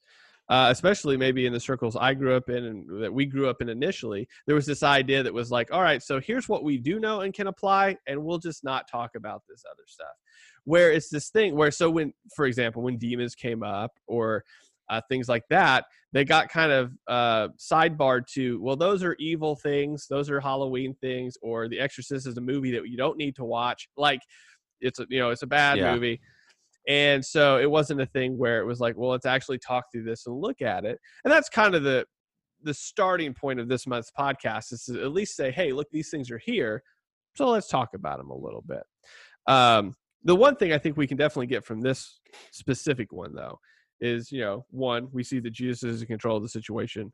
uh, 0.49 0.69
especially 0.71 1.17
maybe 1.17 1.47
in 1.47 1.53
the 1.53 1.61
circles 1.61 1.97
I 1.97 2.15
grew 2.15 2.35
up 2.35 2.49
in 2.49 2.65
and 2.65 3.03
that 3.03 3.13
we 3.13 3.27
grew 3.27 3.49
up 3.49 3.63
in 3.63 3.69
initially, 3.69 4.29
there 4.47 4.55
was 4.55 4.67
this 4.67 4.83
idea 4.83 5.23
that 5.23 5.33
was 5.33 5.51
like, 5.51 5.73
all 5.73 5.83
right, 5.83 6.03
so 6.03 6.21
here's 6.21 6.49
what 6.49 6.65
we 6.65 6.79
do 6.79 7.01
know 7.01 7.21
and 7.21 7.33
can 7.33 7.47
apply, 7.47 7.97
and 8.07 8.23
we'll 8.23 8.39
just 8.39 8.65
not 8.65 8.89
talk 8.91 9.13
about 9.17 9.43
this 9.49 9.65
other 9.71 9.85
stuff. 9.87 10.15
Where 10.65 10.93
it's 10.93 11.09
this 11.09 11.31
thing 11.31 11.57
where, 11.57 11.71
so 11.71 11.91
when, 11.91 12.13
for 12.37 12.47
example, 12.47 12.83
when 12.83 12.99
demons 12.99 13.35
came 13.35 13.63
up 13.63 13.93
or 14.07 14.45
uh, 14.93 15.01
things 15.09 15.29
like 15.29 15.45
that, 15.49 15.85
they 16.13 16.25
got 16.25 16.49
kind 16.49 16.71
of 16.71 16.93
uh, 17.09 17.49
sidebarred 17.59 18.27
to, 18.35 18.61
well, 18.61 18.77
those 18.77 19.03
are 19.03 19.17
evil 19.19 19.57
things, 19.57 20.07
those 20.09 20.29
are 20.31 20.41
Halloween 20.41 20.95
things, 21.01 21.37
or 21.43 21.69
The 21.69 21.81
Exorcist 21.81 22.27
is 22.27 22.37
a 22.37 22.41
movie 22.43 22.71
that 22.73 22.87
you 22.87 22.97
don't 22.97 23.17
need 23.17 23.35
to 23.37 23.45
watch. 23.45 23.89
Like, 23.97 24.21
it's 24.81 25.01
a, 25.01 25.07
you 25.09 25.19
know, 25.19 25.31
it's 25.31 25.43
a 25.43 25.47
bad 25.47 25.79
Yeah. 25.79 25.93
movie. 25.93 26.21
And 26.89 27.25
so 27.25 27.59
it 27.59 27.71
wasn't 27.71 28.01
a 28.01 28.07
thing 28.07 28.37
where 28.37 28.61
it 28.61 28.67
was 28.67 28.81
like, 28.81 28.97
well, 28.97 29.11
let's 29.11 29.27
actually 29.27 29.59
talk 29.59 29.85
through 29.91 30.05
this 30.05 30.27
and 30.27 30.41
look 30.41 30.61
at 30.61 30.85
it. 30.85 30.99
And 31.25 31.33
that's 31.33 31.49
kind 31.49 31.75
of 31.75 31.83
the 31.83 32.07
the 32.65 32.75
starting 32.75 33.35
point 33.35 33.59
of 33.59 33.69
this 33.69 33.87
month's 33.89 34.13
podcast 34.17 34.73
is 34.73 34.85
to 34.85 35.03
at 35.03 35.13
least 35.13 35.35
say, 35.35 35.51
hey, 35.51 35.73
look, 35.73 35.89
these 35.91 36.11
things 36.11 36.31
are 36.31 36.39
here. 36.39 36.83
So 37.35 37.49
let's 37.49 37.69
talk 37.69 37.95
about 37.95 38.19
them 38.19 38.31
a 38.31 38.37
little 38.37 38.63
bit. 38.63 38.85
Um, 39.47 39.95
the 40.23 40.37
one 40.37 40.55
thing 40.55 40.73
I 40.73 40.79
think 40.79 40.97
we 40.97 41.09
can 41.09 41.17
definitely 41.17 41.49
get 41.49 41.65
from 41.65 41.81
this 41.81 42.21
specific 42.53 43.13
one, 43.13 43.35
though, 43.35 43.59
is 44.03 44.31
you 44.31 44.41
know, 44.41 44.67
one, 44.71 45.09
we 45.13 45.23
see 45.23 45.41
that 45.41 45.53
Jesus 45.53 45.85
is 45.85 46.03
in 46.03 46.09
control 46.09 46.37
of 46.37 46.43
the 46.43 46.49
situation 46.49 47.13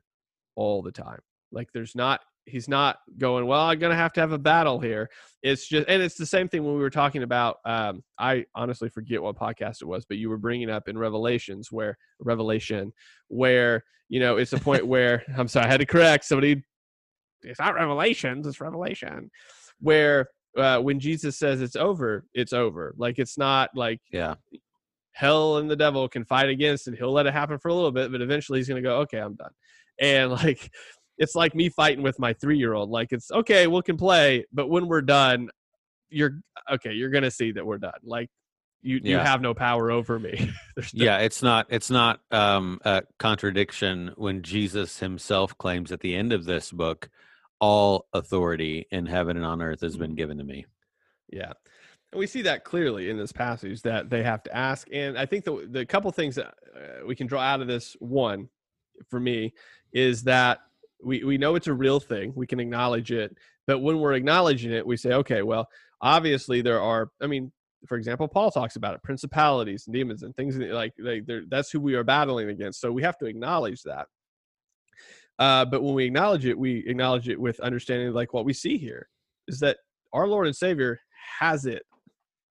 all 0.55 0.81
the 0.81 0.91
time. 0.91 1.19
Like 1.51 1.69
there's 1.73 1.95
not 1.95 2.21
he's 2.45 2.67
not 2.67 2.97
going, 3.17 3.45
well, 3.45 3.61
I'm 3.61 3.79
gonna 3.79 3.95
have 3.95 4.13
to 4.13 4.19
have 4.21 4.31
a 4.31 4.37
battle 4.37 4.79
here. 4.79 5.09
It's 5.43 5.67
just 5.67 5.87
and 5.87 6.01
it's 6.01 6.15
the 6.15 6.25
same 6.25 6.49
thing 6.49 6.63
when 6.63 6.73
we 6.73 6.81
were 6.81 6.89
talking 6.89 7.23
about 7.23 7.57
um 7.65 8.03
I 8.17 8.45
honestly 8.55 8.89
forget 8.89 9.21
what 9.21 9.37
podcast 9.37 9.81
it 9.81 9.87
was, 9.87 10.05
but 10.05 10.17
you 10.17 10.29
were 10.29 10.37
bringing 10.37 10.69
up 10.69 10.89
in 10.89 10.97
Revelations 10.97 11.71
where 11.71 11.97
Revelation 12.19 12.91
where 13.29 13.83
you 14.09 14.19
know 14.19 14.37
it's 14.37 14.53
a 14.53 14.59
point 14.59 14.85
where 14.85 15.23
I'm 15.37 15.47
sorry, 15.47 15.67
I 15.67 15.69
had 15.69 15.79
to 15.79 15.85
correct 15.85 16.25
somebody 16.25 16.63
it's 17.43 17.59
not 17.59 17.75
revelations, 17.75 18.45
it's 18.47 18.59
revelation. 18.59 19.31
Where 19.79 20.27
uh, 20.57 20.79
when 20.79 20.99
Jesus 20.99 21.37
says 21.37 21.61
it's 21.61 21.75
over, 21.75 22.25
it's 22.33 22.53
over. 22.53 22.93
Like 22.97 23.19
it's 23.19 23.37
not 23.37 23.69
like 23.75 24.01
Yeah. 24.11 24.35
Hell 25.19 25.57
and 25.57 25.69
the 25.69 25.75
devil 25.75 26.07
can 26.07 26.23
fight 26.25 26.49
against 26.49 26.87
and 26.87 26.97
he'll 26.97 27.11
let 27.11 27.25
it 27.25 27.33
happen 27.33 27.57
for 27.57 27.67
a 27.67 27.73
little 27.73 27.91
bit 27.91 28.11
but 28.11 28.21
eventually 28.21 28.59
he's 28.59 28.67
going 28.67 28.81
to 28.81 28.87
go 28.87 28.97
okay 28.99 29.17
i'm 29.19 29.35
done. 29.35 29.51
And 29.99 30.31
like 30.43 30.71
it's 31.17 31.35
like 31.35 31.53
me 31.53 31.69
fighting 31.69 32.03
with 32.03 32.17
my 32.19 32.33
three 32.33 32.57
year 32.57 32.73
old 32.73 32.89
like 32.89 33.11
it's 33.11 33.29
okay 33.31 33.67
we 33.67 33.81
can 33.81 33.97
play 33.97 34.45
but 34.53 34.69
when 34.69 34.87
we're 34.87 35.01
done 35.01 35.49
you're 36.09 36.41
okay 36.71 36.93
you're 36.93 37.09
going 37.09 37.23
to 37.23 37.31
see 37.31 37.51
that 37.51 37.65
we're 37.65 37.77
done. 37.77 37.99
Like 38.03 38.29
you 38.81 38.99
you 39.03 39.17
have 39.17 39.41
no 39.41 39.53
power 39.53 39.91
over 39.91 40.19
me. 40.19 40.51
No- 40.77 40.83
Yeah, 40.93 41.17
it's 41.17 41.43
not 41.43 41.67
it's 41.69 41.89
not 41.89 42.21
um, 42.31 42.79
a 42.85 43.03
contradiction 43.17 44.13
when 44.15 44.41
Jesus 44.41 44.99
himself 44.99 45.57
claims 45.57 45.91
at 45.91 45.99
the 45.99 46.15
end 46.15 46.31
of 46.31 46.45
this 46.45 46.71
book, 46.71 47.09
all 47.59 48.07
authority 48.13 48.87
in 48.89 49.05
heaven 49.05 49.35
and 49.35 49.45
on 49.45 49.61
earth 49.61 49.81
has 49.81 49.97
been 49.97 50.15
given 50.15 50.37
to 50.37 50.43
me. 50.43 50.65
Yeah. 51.31 51.53
And 52.11 52.19
we 52.19 52.27
see 52.27 52.41
that 52.43 52.63
clearly 52.63 53.09
in 53.09 53.17
this 53.17 53.31
passage 53.31 53.81
that 53.83 54.09
they 54.09 54.23
have 54.23 54.41
to 54.43 54.55
ask. 54.55 54.87
And 54.91 55.17
I 55.17 55.25
think 55.25 55.45
the, 55.45 55.67
the 55.69 55.85
couple 55.85 56.11
things 56.11 56.35
that 56.35 56.47
uh, 56.47 57.05
we 57.05 57.15
can 57.15 57.27
draw 57.27 57.41
out 57.41 57.61
of 57.61 57.67
this 57.67 57.95
one 57.99 58.49
for 59.09 59.19
me 59.19 59.53
is 59.93 60.23
that 60.23 60.59
we, 61.03 61.23
we 61.23 61.37
know 61.37 61.55
it's 61.55 61.67
a 61.67 61.73
real 61.73 61.99
thing. 61.99 62.33
We 62.35 62.47
can 62.47 62.59
acknowledge 62.59 63.11
it. 63.11 63.35
But 63.67 63.79
when 63.79 63.99
we're 63.99 64.13
acknowledging 64.13 64.71
it, 64.71 64.85
we 64.85 64.97
say, 64.97 65.13
okay, 65.13 65.43
well, 65.43 65.69
obviously 66.01 66.61
there 66.61 66.81
are, 66.81 67.11
I 67.21 67.27
mean, 67.27 67.51
for 67.87 67.95
example, 67.95 68.27
Paul 68.27 68.49
talks 68.51 68.75
about 68.75 68.95
it, 68.95 69.03
principalities 69.03 69.85
and 69.85 69.93
demons 69.93 70.23
and 70.23 70.35
things 70.35 70.57
like, 70.57 70.93
they're- 70.97 71.45
that's 71.47 71.69
who 71.69 71.79
we 71.79 71.93
are 71.93 72.03
battling 72.03 72.49
against. 72.49 72.81
So 72.81 72.91
we 72.91 73.03
have 73.03 73.17
to 73.19 73.25
acknowledge 73.25 73.83
that. 73.83 74.07
Uh, 75.37 75.63
but 75.63 75.83
when 75.83 75.93
we 75.93 76.05
acknowledge 76.05 76.45
it, 76.45 76.57
we 76.57 76.83
acknowledge 76.87 77.29
it 77.29 77.39
with 77.39 77.59
understanding 77.61 78.11
like 78.11 78.33
what 78.33 78.43
we 78.43 78.51
see 78.51 78.77
here 78.77 79.07
is 79.47 79.59
that 79.59 79.77
our 80.11 80.27
Lord 80.27 80.47
and 80.47 80.55
Savior 80.55 80.99
has 81.39 81.65
it 81.65 81.83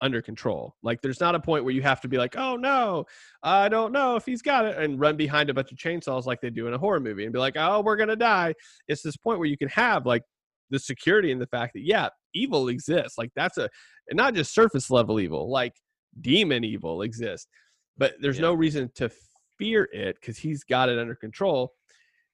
under 0.00 0.22
control. 0.22 0.74
Like 0.82 1.00
there's 1.00 1.20
not 1.20 1.34
a 1.34 1.40
point 1.40 1.64
where 1.64 1.74
you 1.74 1.82
have 1.82 2.00
to 2.02 2.08
be 2.08 2.18
like, 2.18 2.36
oh 2.36 2.56
no, 2.56 3.04
I 3.42 3.68
don't 3.68 3.92
know 3.92 4.16
if 4.16 4.24
he's 4.24 4.42
got 4.42 4.64
it, 4.66 4.76
and 4.78 5.00
run 5.00 5.16
behind 5.16 5.50
a 5.50 5.54
bunch 5.54 5.72
of 5.72 5.78
chainsaws 5.78 6.24
like 6.26 6.40
they 6.40 6.50
do 6.50 6.66
in 6.68 6.74
a 6.74 6.78
horror 6.78 7.00
movie 7.00 7.24
and 7.24 7.32
be 7.32 7.38
like, 7.38 7.54
oh, 7.56 7.80
we're 7.80 7.96
gonna 7.96 8.16
die. 8.16 8.54
It's 8.86 9.02
this 9.02 9.16
point 9.16 9.38
where 9.38 9.48
you 9.48 9.58
can 9.58 9.68
have 9.70 10.06
like 10.06 10.22
the 10.70 10.78
security 10.78 11.32
and 11.32 11.40
the 11.40 11.46
fact 11.46 11.72
that 11.74 11.82
yeah, 11.84 12.08
evil 12.34 12.68
exists. 12.68 13.18
Like 13.18 13.30
that's 13.34 13.58
a 13.58 13.68
and 14.08 14.16
not 14.16 14.34
just 14.34 14.54
surface 14.54 14.90
level 14.90 15.18
evil, 15.20 15.50
like 15.50 15.72
demon 16.20 16.64
evil 16.64 17.02
exists. 17.02 17.48
But 17.96 18.14
there's 18.20 18.36
Yeah. 18.36 18.42
no 18.42 18.54
reason 18.54 18.90
to 18.96 19.10
fear 19.58 19.88
it 19.92 20.16
because 20.20 20.38
he's 20.38 20.62
got 20.64 20.88
it 20.88 20.98
under 20.98 21.14
control. 21.16 21.72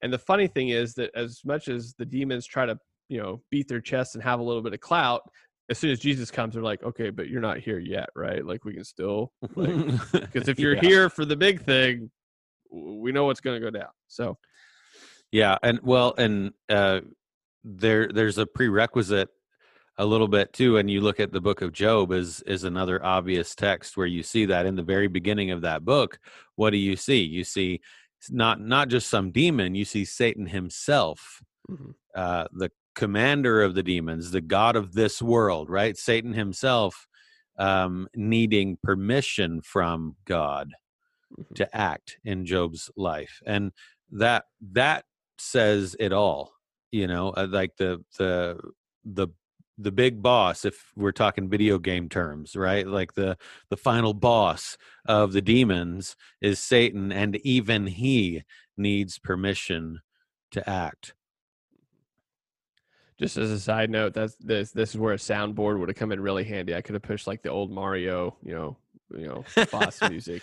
And 0.02 0.12
the 0.12 0.18
funny 0.18 0.46
thing 0.46 0.68
is 0.68 0.92
that 0.94 1.10
as 1.14 1.40
much 1.44 1.68
as 1.68 1.94
the 1.98 2.04
demons 2.04 2.46
try 2.46 2.66
to, 2.66 2.78
you 3.08 3.18
know, 3.22 3.40
beat 3.50 3.68
their 3.68 3.80
chests 3.80 4.14
and 4.14 4.22
have 4.22 4.38
a 4.40 4.42
little 4.42 4.60
bit 4.62 4.74
of 4.74 4.80
clout, 4.80 5.22
as 5.70 5.78
soon 5.78 5.90
as 5.90 5.98
Jesus 5.98 6.30
comes, 6.30 6.54
they're 6.54 6.62
like, 6.62 6.82
okay, 6.82 7.10
but 7.10 7.28
you're 7.28 7.40
not 7.40 7.58
here 7.58 7.78
yet, 7.78 8.10
right? 8.14 8.44
Like 8.44 8.64
we 8.64 8.74
can 8.74 8.84
still, 8.84 9.32
because 9.56 10.48
if 10.48 10.58
you're 10.58 10.74
Yeah. 10.74 10.80
here 10.80 11.10
for 11.10 11.24
the 11.24 11.36
big 11.36 11.62
thing, 11.62 12.10
we 12.70 13.12
know 13.12 13.24
what's 13.24 13.40
going 13.40 13.60
to 13.60 13.64
go 13.64 13.70
down. 13.70 13.90
So 14.08 14.36
Yeah, 15.32 15.56
and 15.62 15.80
well, 15.82 16.14
and 16.18 16.52
uh, 16.68 17.00
there 17.64 18.08
there's 18.08 18.38
a 18.38 18.46
prerequisite 18.46 19.30
a 19.96 20.04
little 20.04 20.28
bit 20.28 20.52
too, 20.52 20.76
and 20.76 20.90
you 20.90 21.00
look 21.00 21.20
at 21.20 21.32
the 21.32 21.40
book 21.40 21.62
of 21.62 21.72
Job 21.72 22.12
is 22.12 22.42
is 22.42 22.64
another 22.64 23.02
obvious 23.04 23.54
text 23.54 23.96
where 23.96 24.06
you 24.06 24.22
see 24.22 24.46
that 24.46 24.66
in 24.66 24.76
the 24.76 24.82
very 24.82 25.06
beginning 25.08 25.50
of 25.50 25.62
that 25.62 25.84
book. 25.84 26.18
What 26.56 26.70
do 26.70 26.76
you 26.76 26.96
see? 26.96 27.22
You 27.22 27.44
see 27.44 27.80
not 28.30 28.60
not 28.60 28.88
just 28.88 29.08
some 29.08 29.30
demon, 29.30 29.74
you 29.74 29.84
see 29.84 30.04
Satan 30.04 30.46
himself, 30.46 31.42
mhm. 31.70 31.94
uh, 32.14 32.46
the 32.52 32.70
commander 32.94 33.62
of 33.62 33.74
the 33.74 33.82
demons, 33.82 34.30
the 34.30 34.40
god 34.40 34.76
of 34.76 34.94
this 34.94 35.20
world, 35.22 35.68
right? 35.70 35.96
Satan 35.96 36.32
himself 36.34 37.06
um, 37.58 38.08
needing 38.14 38.78
permission 38.82 39.60
from 39.62 40.16
God 40.24 40.72
Mhm. 41.38 41.54
to 41.56 41.76
act 41.76 42.18
in 42.24 42.46
Job's 42.46 42.90
life, 42.96 43.40
and 43.46 43.72
that 44.10 44.44
that 44.60 45.04
says 45.38 45.96
it 45.98 46.12
all. 46.12 46.52
You 46.92 47.06
know, 47.08 47.30
uh, 47.30 47.48
like 47.50 47.76
the 47.76 48.04
the 48.18 48.58
the 49.04 49.28
the 49.78 49.90
big 49.92 50.22
boss 50.22 50.64
if 50.64 50.92
we're 50.96 51.10
talking 51.12 51.48
video 51.48 51.78
game 51.80 52.08
terms 52.08 52.54
right 52.54 52.86
like 52.86 53.14
the 53.14 53.36
the 53.70 53.76
final 53.76 54.14
boss 54.14 54.78
of 55.06 55.32
the 55.32 55.42
demons 55.42 56.14
is 56.40 56.60
satan 56.60 57.10
and 57.10 57.34
even 57.38 57.88
he 57.88 58.44
needs 58.76 59.18
permission 59.18 60.00
to 60.52 60.68
act 60.70 61.14
just 63.18 63.36
as 63.36 63.50
a 63.50 63.60
side 63.60 63.90
note, 63.90 64.14
that's 64.14 64.34
this 64.36 64.72
this 64.72 64.90
is 64.90 64.98
where 64.98 65.14
a 65.14 65.18
soundboard 65.18 65.78
would 65.78 65.88
have 65.88 65.96
come 65.96 66.12
in 66.12 66.20
really 66.20 66.44
handy. 66.44 66.74
I 66.74 66.80
could 66.80 66.94
have 66.94 67.02
pushed 67.02 67.26
like 67.26 67.42
the 67.42 67.50
old 67.50 67.70
Mario, 67.70 68.36
you 68.42 68.54
know, 68.54 68.76
you 69.16 69.26
know, 69.26 69.44
boss 69.70 70.00
music. 70.08 70.42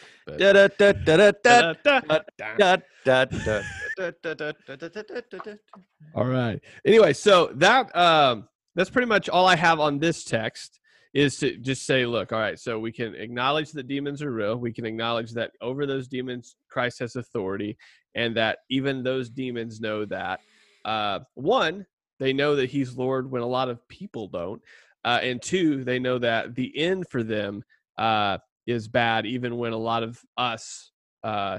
All 6.15 6.25
right. 6.25 6.59
Anyway, 6.85 7.13
so 7.13 7.51
that 7.55 7.93
um 7.95 8.47
that's 8.75 8.89
pretty 8.89 9.07
much 9.07 9.27
all 9.27 9.47
I 9.47 9.55
have 9.55 9.79
on 9.79 9.99
this 9.99 10.23
text 10.23 10.79
is 11.13 11.37
to 11.37 11.57
just 11.57 11.85
say, 11.85 12.05
look, 12.05 12.31
all 12.31 12.39
right, 12.39 12.57
so 12.57 12.79
we 12.79 12.91
can 12.91 13.15
acknowledge 13.15 13.71
that 13.71 13.87
demons 13.87 14.21
are 14.21 14.31
real. 14.31 14.55
We 14.55 14.71
can 14.71 14.85
acknowledge 14.85 15.31
that 15.33 15.51
over 15.59 15.85
those 15.85 16.07
demons, 16.07 16.55
Christ 16.69 16.99
has 16.99 17.17
authority, 17.17 17.77
and 18.15 18.35
that 18.37 18.59
even 18.69 19.03
those 19.03 19.29
demons 19.29 19.81
know 19.81 20.05
that. 20.05 20.39
Uh, 20.85 21.19
one, 21.35 21.85
they 22.21 22.33
know 22.33 22.55
that 22.55 22.69
he's 22.69 22.95
Lord 22.95 23.31
when 23.31 23.41
a 23.41 23.47
lot 23.47 23.67
of 23.67 23.85
people 23.87 24.27
don't, 24.27 24.61
uh, 25.03 25.19
and 25.23 25.41
two, 25.41 25.83
they 25.83 25.97
know 25.97 26.19
that 26.19 26.53
the 26.53 26.71
end 26.77 27.05
for 27.09 27.23
them 27.23 27.63
uh, 27.97 28.37
is 28.67 28.87
bad, 28.87 29.25
even 29.25 29.57
when 29.57 29.73
a 29.73 29.77
lot 29.77 30.03
of 30.03 30.21
us 30.37 30.91
uh, 31.23 31.57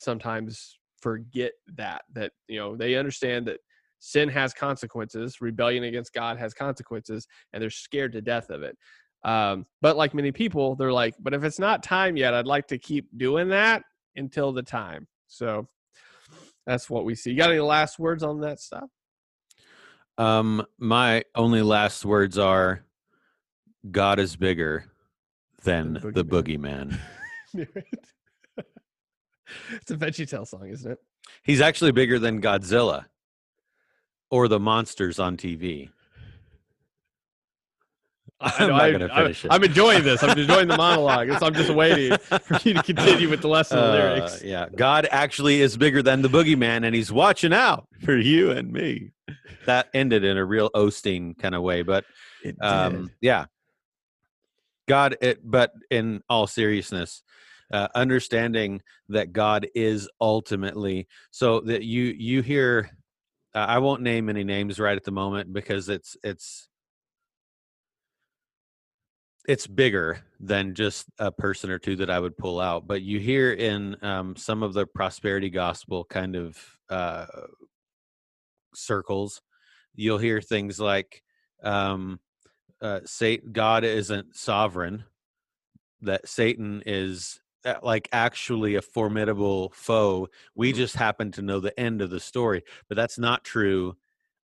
sometimes 0.00 0.76
forget 1.00 1.52
that. 1.76 2.02
That 2.12 2.32
you 2.48 2.58
know 2.58 2.76
they 2.76 2.96
understand 2.96 3.46
that 3.46 3.60
sin 4.00 4.28
has 4.28 4.52
consequences, 4.52 5.40
rebellion 5.40 5.84
against 5.84 6.12
God 6.12 6.36
has 6.36 6.52
consequences, 6.52 7.28
and 7.52 7.62
they're 7.62 7.70
scared 7.70 8.12
to 8.14 8.20
death 8.20 8.50
of 8.50 8.64
it. 8.64 8.76
Um, 9.22 9.66
but 9.82 9.96
like 9.96 10.14
many 10.14 10.32
people, 10.32 10.74
they're 10.74 10.92
like, 10.92 11.14
but 11.20 11.32
if 11.32 11.44
it's 11.44 11.60
not 11.60 11.84
time 11.84 12.16
yet, 12.16 12.34
I'd 12.34 12.46
like 12.46 12.66
to 12.68 12.78
keep 12.78 13.06
doing 13.16 13.50
that 13.50 13.84
until 14.16 14.52
the 14.52 14.64
time. 14.64 15.06
So 15.28 15.68
that's 16.66 16.90
what 16.90 17.04
we 17.04 17.14
see. 17.14 17.30
You 17.30 17.36
got 17.36 17.50
any 17.50 17.60
last 17.60 18.00
words 18.00 18.24
on 18.24 18.40
that 18.40 18.58
stuff? 18.58 18.90
Um, 20.18 20.64
my 20.78 21.24
only 21.34 21.62
last 21.62 22.04
words 22.04 22.38
are 22.38 22.84
God 23.90 24.18
is 24.18 24.36
bigger 24.36 24.84
than 25.62 25.94
The 25.94 26.10
the 26.10 26.24
boogeyman. 26.24 26.98
boogeyman. 27.54 27.66
it's 29.72 29.90
a 29.90 29.96
VeggieTale 29.96 30.46
song, 30.46 30.68
isn't 30.68 30.92
it? 30.92 30.98
He's 31.42 31.60
actually 31.60 31.92
bigger 31.92 32.18
than 32.18 32.40
Godzilla 32.40 33.04
or 34.30 34.48
the 34.48 34.58
monsters 34.60 35.18
on 35.18 35.36
TV. 35.36 35.90
I'm 38.38 38.68
not 38.68 38.92
gonna 38.92 39.08
finish 39.08 39.44
it. 39.46 39.50
I'm 39.50 39.64
enjoying 39.64 40.02
this. 40.04 40.22
I'm 40.22 40.38
enjoying 40.38 40.68
the 40.68 40.76
monologue. 40.76 41.30
So 41.38 41.46
I'm 41.46 41.54
just 41.54 41.70
waiting 41.70 42.18
for 42.18 42.58
you 42.68 42.74
to 42.74 42.82
continue 42.82 43.30
with 43.30 43.40
the 43.40 43.48
lesson 43.48 43.78
Uh, 43.78 43.92
lyrics. 43.92 44.42
yeah, 44.42 44.66
God 44.74 45.08
actually 45.10 45.62
is 45.62 45.76
bigger 45.78 46.02
than 46.02 46.20
the 46.20 46.28
boogeyman, 46.28 46.84
and 46.84 46.94
He's 46.94 47.10
watching 47.10 47.54
out 47.54 47.88
for 48.04 48.14
you 48.16 48.50
and 48.50 48.70
me. 48.72 49.12
That 49.66 49.88
ended 49.94 50.24
in 50.24 50.36
a 50.36 50.44
real 50.44 50.70
Osteen 50.70 51.36
kind 51.38 51.54
of 51.54 51.62
way, 51.62 51.82
but 51.82 52.04
It 52.42 52.56
um, 52.62 53.10
yeah, 53.20 53.46
God. 54.88 55.16
It, 55.20 55.40
but 55.42 55.72
in 55.90 56.22
all 56.28 56.46
seriousness, 56.46 57.22
uh, 57.72 57.88
understanding 57.94 58.82
that 59.08 59.32
God 59.32 59.66
is 59.74 60.08
ultimately 60.20 61.08
so 61.30 61.60
that 61.60 61.82
you 61.82 62.04
you 62.04 62.42
hear. 62.42 62.90
Uh, 63.54 63.66
I 63.68 63.78
won't 63.78 64.02
name 64.02 64.28
any 64.28 64.44
names 64.44 64.78
right 64.78 64.96
at 64.96 65.04
the 65.04 65.10
moment 65.10 65.52
because 65.52 65.88
it's 65.88 66.16
it's 66.22 66.68
it's 69.48 69.66
bigger 69.66 70.24
than 70.40 70.74
just 70.74 71.06
a 71.18 71.30
person 71.30 71.70
or 71.70 71.78
two 71.78 71.96
that 71.96 72.10
I 72.10 72.18
would 72.18 72.36
pull 72.36 72.60
out. 72.60 72.86
But 72.86 73.02
you 73.02 73.18
hear 73.18 73.52
in 73.52 73.96
um, 74.02 74.36
some 74.36 74.62
of 74.62 74.74
the 74.74 74.86
prosperity 74.86 75.50
gospel 75.50 76.04
kind 76.04 76.36
of 76.36 76.58
uh, 76.90 77.26
circles, 78.76 79.42
you'll 79.94 80.18
hear 80.18 80.40
things 80.40 80.78
like 80.78 81.22
um, 81.62 82.20
uh, 82.80 83.00
Satan, 83.04 83.52
God 83.52 83.84
isn't 83.84 84.36
sovereign, 84.36 85.04
that 86.02 86.28
Satan 86.28 86.82
is 86.86 87.40
uh, 87.64 87.74
like 87.82 88.08
actually 88.12 88.74
a 88.76 88.82
formidable 88.82 89.72
foe. 89.74 90.28
We 90.54 90.72
Mhm. 90.72 90.76
just 90.76 90.96
happen 90.96 91.32
to 91.32 91.42
know 91.42 91.58
the 91.60 91.78
end 91.80 92.02
of 92.02 92.10
the 92.10 92.20
story, 92.20 92.62
but 92.88 92.96
that's 92.96 93.18
not 93.18 93.44
true 93.44 93.96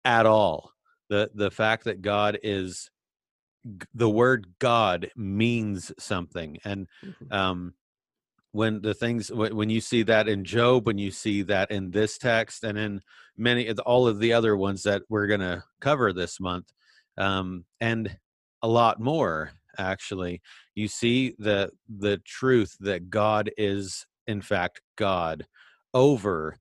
at 0.05 0.27
all. 0.27 0.73
The 1.09 1.31
the 1.35 1.51
fact 1.51 1.85
that 1.85 2.01
God 2.03 2.39
is 2.43 2.91
the 3.95 4.11
word 4.11 4.55
God 4.59 5.11
means 5.17 5.93
something, 5.99 6.59
and 6.65 6.89
Mhm. 7.05 7.33
um, 7.33 7.75
when 8.53 8.83
the 8.83 8.95
things 8.95 9.31
when 9.33 9.71
you 9.71 9.81
see 9.81 10.03
that 10.05 10.29
in 10.29 10.45
Job, 10.45 10.87
when 10.87 10.99
you 10.99 11.11
see 11.11 11.43
that 11.43 11.71
in 11.71 11.91
this 11.91 12.19
text, 12.19 12.65
and 12.65 12.79
in 12.79 13.01
many 13.37 13.67
of 13.67 13.79
all 13.81 14.07
of 14.07 14.19
the 14.19 14.33
other 14.33 14.57
ones 14.57 14.83
that 14.85 15.03
we're 15.09 15.27
going 15.27 15.41
to 15.41 15.65
cover 15.81 16.13
this 16.13 16.39
month, 16.39 16.71
um, 17.17 17.65
and 17.81 18.17
a 18.63 18.69
lot 18.69 19.01
more 19.01 19.53
actually, 19.79 20.43
you 20.75 20.87
see 20.87 21.35
the 21.39 21.71
the 21.89 22.19
truth 22.19 22.77
that 22.81 23.11
God 23.11 23.51
is 23.57 24.07
in 24.27 24.43
fact 24.43 24.83
God 24.97 25.47
over 25.95 26.59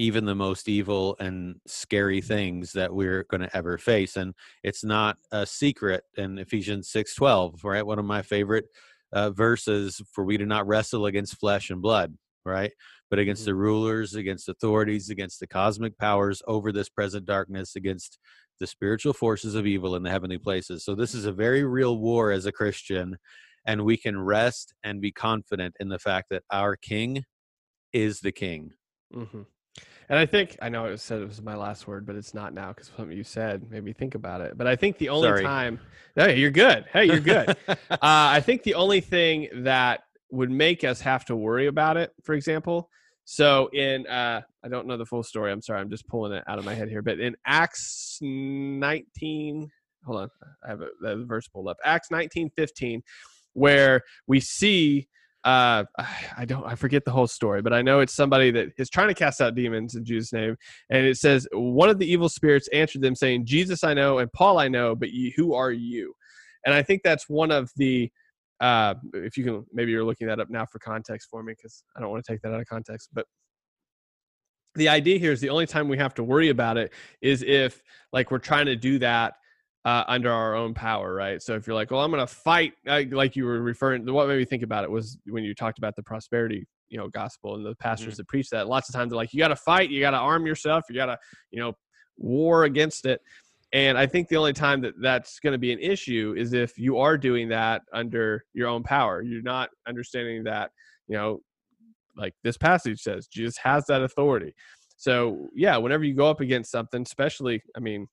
even 0.00 0.24
the 0.24 0.34
most 0.34 0.68
evil 0.68 1.16
and 1.18 1.56
scary 1.66 2.20
things 2.20 2.72
that 2.72 2.92
we're 2.92 3.24
going 3.24 3.40
to 3.40 3.56
ever 3.56 3.76
face 3.76 4.16
and 4.16 4.32
it's 4.62 4.84
not 4.84 5.16
a 5.32 5.44
secret 5.44 6.04
in 6.16 6.38
ephesians 6.38 6.88
6.12 6.92 7.64
right? 7.64 7.84
One 7.84 7.98
of 7.98 8.04
my 8.04 8.22
favorite 8.22 8.66
uh, 9.12 9.30
verses 9.30 10.02
for 10.12 10.24
we 10.24 10.36
do 10.36 10.46
not 10.46 10.66
wrestle 10.66 11.06
against 11.06 11.38
flesh 11.38 11.70
and 11.70 11.82
blood 11.82 12.16
right? 12.44 12.72
But 13.10 13.18
against 13.18 13.42
Mhm. 13.42 13.46
the 13.46 13.54
rulers 13.56 14.14
against 14.14 14.48
authorities 14.48 15.10
against 15.10 15.38
the 15.40 15.46
cosmic 15.46 15.98
powers 15.98 16.42
over 16.46 16.72
this 16.72 16.88
present 16.88 17.26
darkness 17.26 17.76
against 17.76 18.18
the 18.58 18.66
spiritual 18.66 19.12
forces 19.12 19.54
of 19.54 19.66
evil 19.66 19.94
in 19.94 20.02
the 20.02 20.10
heavenly 20.10 20.38
places. 20.38 20.82
So 20.84 20.94
this 20.94 21.14
is 21.14 21.26
a 21.26 21.32
very 21.32 21.62
real 21.64 21.98
war 21.98 22.30
as 22.32 22.46
a 22.46 22.52
christian 22.52 23.18
and 23.66 23.84
we 23.84 23.98
can 23.98 24.18
rest 24.18 24.72
and 24.82 25.00
be 25.00 25.12
confident 25.12 25.74
in 25.78 25.90
the 25.90 25.98
fact 25.98 26.28
that 26.30 26.44
our 26.50 26.74
king 26.76 27.24
is 27.92 28.20
the 28.20 28.32
king. 28.32 28.72
Hmm 29.12 29.42
And 30.08 30.18
I 30.18 30.24
think 30.24 30.56
I 30.62 30.68
know 30.68 30.86
it 30.86 30.98
said 30.98 31.20
it 31.20 31.28
was 31.28 31.42
my 31.42 31.54
last 31.54 31.86
word, 31.86 32.06
but 32.06 32.16
it's 32.16 32.32
not 32.32 32.54
now 32.54 32.68
because 32.68 32.90
something 32.96 33.16
you 33.16 33.24
said 33.24 33.70
made 33.70 33.84
me 33.84 33.92
think 33.92 34.14
about 34.14 34.40
it. 34.40 34.56
But 34.56 34.66
I 34.66 34.74
think 34.74 34.96
the 34.98 35.10
only 35.10 35.28
Sorry. 35.28 35.42
time, 35.42 35.78
hey, 36.16 36.38
you're 36.38 36.50
good. 36.50 36.86
Hey, 36.90 37.04
you're 37.04 37.20
good. 37.20 37.50
uh, 37.68 37.76
I 38.00 38.40
think 38.40 38.62
the 38.62 38.74
only 38.74 39.00
thing 39.00 39.48
that 39.52 40.00
would 40.30 40.50
make 40.50 40.82
us 40.82 41.00
have 41.02 41.26
to 41.26 41.36
worry 41.36 41.66
about 41.66 41.96
it, 41.98 42.12
for 42.22 42.34
example, 42.34 42.88
so 43.30 43.68
in 43.74 44.06
uh, 44.06 44.40
I 44.64 44.68
don't 44.68 44.86
know 44.86 44.96
the 44.96 45.04
full 45.04 45.22
story. 45.22 45.52
I'm 45.52 45.60
sorry, 45.60 45.80
I'm 45.80 45.90
just 45.90 46.08
pulling 46.08 46.32
it 46.32 46.44
out 46.48 46.58
of 46.58 46.64
my 46.64 46.74
head 46.74 46.88
here. 46.88 47.02
But 47.02 47.20
in 47.20 47.36
Acts 47.44 48.18
19, 48.22 49.70
hold 50.06 50.20
on, 50.22 50.30
I 50.64 50.68
have 50.70 50.80
a, 50.80 50.88
the 51.02 51.24
verse 51.26 51.46
pulled 51.48 51.68
up. 51.68 51.76
Acts 51.84 52.10
19, 52.10 52.50
15, 52.56 53.02
where 53.52 54.02
we 54.26 54.40
see 54.40 55.08
uh 55.48 55.84
i 56.36 56.44
don't 56.44 56.64
i 56.64 56.74
forget 56.74 57.04
the 57.04 57.10
whole 57.10 57.26
story 57.26 57.62
but 57.62 57.72
i 57.72 57.80
know 57.80 58.00
it's 58.00 58.14
somebody 58.14 58.50
that 58.50 58.68
is 58.76 58.90
trying 58.90 59.08
to 59.08 59.14
cast 59.14 59.40
out 59.40 59.54
demons 59.54 59.94
in 59.94 60.04
jesus 60.04 60.32
name 60.32 60.56
and 60.90 61.06
it 61.06 61.16
says 61.16 61.48
one 61.52 61.88
of 61.88 61.98
the 61.98 62.10
evil 62.10 62.28
spirits 62.28 62.68
answered 62.68 63.02
them 63.02 63.14
saying 63.14 63.44
jesus 63.46 63.82
i 63.82 63.94
know 63.94 64.18
and 64.18 64.30
paul 64.32 64.58
i 64.58 64.68
know 64.68 64.94
but 64.94 65.10
you, 65.10 65.32
who 65.36 65.54
are 65.54 65.72
you 65.72 66.12
and 66.66 66.74
i 66.74 66.82
think 66.82 67.02
that's 67.02 67.28
one 67.28 67.50
of 67.50 67.70
the 67.76 68.10
uh 68.60 68.94
if 69.14 69.36
you 69.36 69.44
can 69.44 69.64
maybe 69.72 69.90
you're 69.90 70.04
looking 70.04 70.26
that 70.26 70.40
up 70.40 70.50
now 70.50 70.66
for 70.66 70.78
context 70.80 71.28
for 71.30 71.42
me 71.42 71.54
because 71.56 71.82
i 71.96 72.00
don't 72.00 72.10
want 72.10 72.22
to 72.22 72.30
take 72.30 72.42
that 72.42 72.52
out 72.52 72.60
of 72.60 72.66
context 72.66 73.08
but 73.12 73.24
the 74.74 74.88
idea 74.88 75.18
here 75.18 75.32
is 75.32 75.40
the 75.40 75.48
only 75.48 75.66
time 75.66 75.88
we 75.88 75.96
have 75.96 76.14
to 76.14 76.22
worry 76.22 76.50
about 76.50 76.76
it 76.76 76.92
is 77.22 77.42
if 77.42 77.82
like 78.12 78.30
we're 78.30 78.38
trying 78.38 78.66
to 78.66 78.76
do 78.76 78.98
that 78.98 79.34
uh, 79.84 80.04
under 80.06 80.30
our 80.30 80.54
own 80.54 80.74
power, 80.74 81.14
right? 81.14 81.40
So 81.40 81.54
if 81.54 81.66
you're 81.66 81.74
like, 81.74 81.90
well, 81.90 82.00
I'm 82.00 82.10
going 82.10 82.26
to 82.26 82.32
fight, 82.32 82.72
like 82.84 83.36
you 83.36 83.44
were 83.44 83.60
referring, 83.60 84.10
what 84.12 84.28
made 84.28 84.38
me 84.38 84.44
think 84.44 84.62
about 84.62 84.84
it 84.84 84.90
was 84.90 85.18
when 85.26 85.44
you 85.44 85.54
talked 85.54 85.78
about 85.78 85.96
the 85.96 86.02
prosperity, 86.02 86.66
you 86.88 86.98
know, 86.98 87.08
gospel 87.08 87.54
and 87.54 87.64
the 87.64 87.74
pastors 87.76 88.16
that 88.16 88.28
preach 88.28 88.50
that. 88.50 88.68
Lots 88.68 88.88
of 88.88 88.94
times 88.94 89.10
they're 89.10 89.16
like, 89.16 89.32
you 89.32 89.38
got 89.38 89.48
to 89.48 89.56
fight, 89.56 89.90
you 89.90 90.00
got 90.00 90.10
to 90.10 90.18
arm 90.18 90.46
yourself, 90.46 90.84
you 90.88 90.96
got 90.96 91.06
to, 91.06 91.18
you 91.50 91.60
know, 91.60 91.74
war 92.16 92.64
against 92.64 93.06
it. 93.06 93.20
And 93.72 93.98
I 93.98 94.06
think 94.06 94.28
the 94.28 94.36
only 94.36 94.54
time 94.54 94.80
that 94.80 94.94
that's 95.00 95.40
going 95.40 95.52
to 95.52 95.58
be 95.58 95.72
an 95.72 95.78
issue 95.78 96.34
is 96.36 96.54
if 96.54 96.78
you 96.78 96.98
are 96.98 97.18
doing 97.18 97.48
that 97.50 97.82
under 97.92 98.44
your 98.54 98.68
own 98.68 98.82
power. 98.82 99.22
You're 99.22 99.42
not 99.42 99.68
understanding 99.86 100.44
that, 100.44 100.70
you 101.06 101.16
know, 101.16 101.40
like 102.16 102.34
this 102.42 102.56
passage 102.56 103.00
says, 103.00 103.26
Jesus 103.26 103.56
has 103.58 103.84
that 103.86 104.02
authority. 104.02 104.54
So 104.96 105.48
yeah, 105.54 105.76
whenever 105.76 106.04
you 106.04 106.14
go 106.14 106.28
up 106.28 106.40
against 106.40 106.70
something, 106.70 107.02
especially, 107.02 107.62
I 107.76 107.80
mean, 107.80 108.08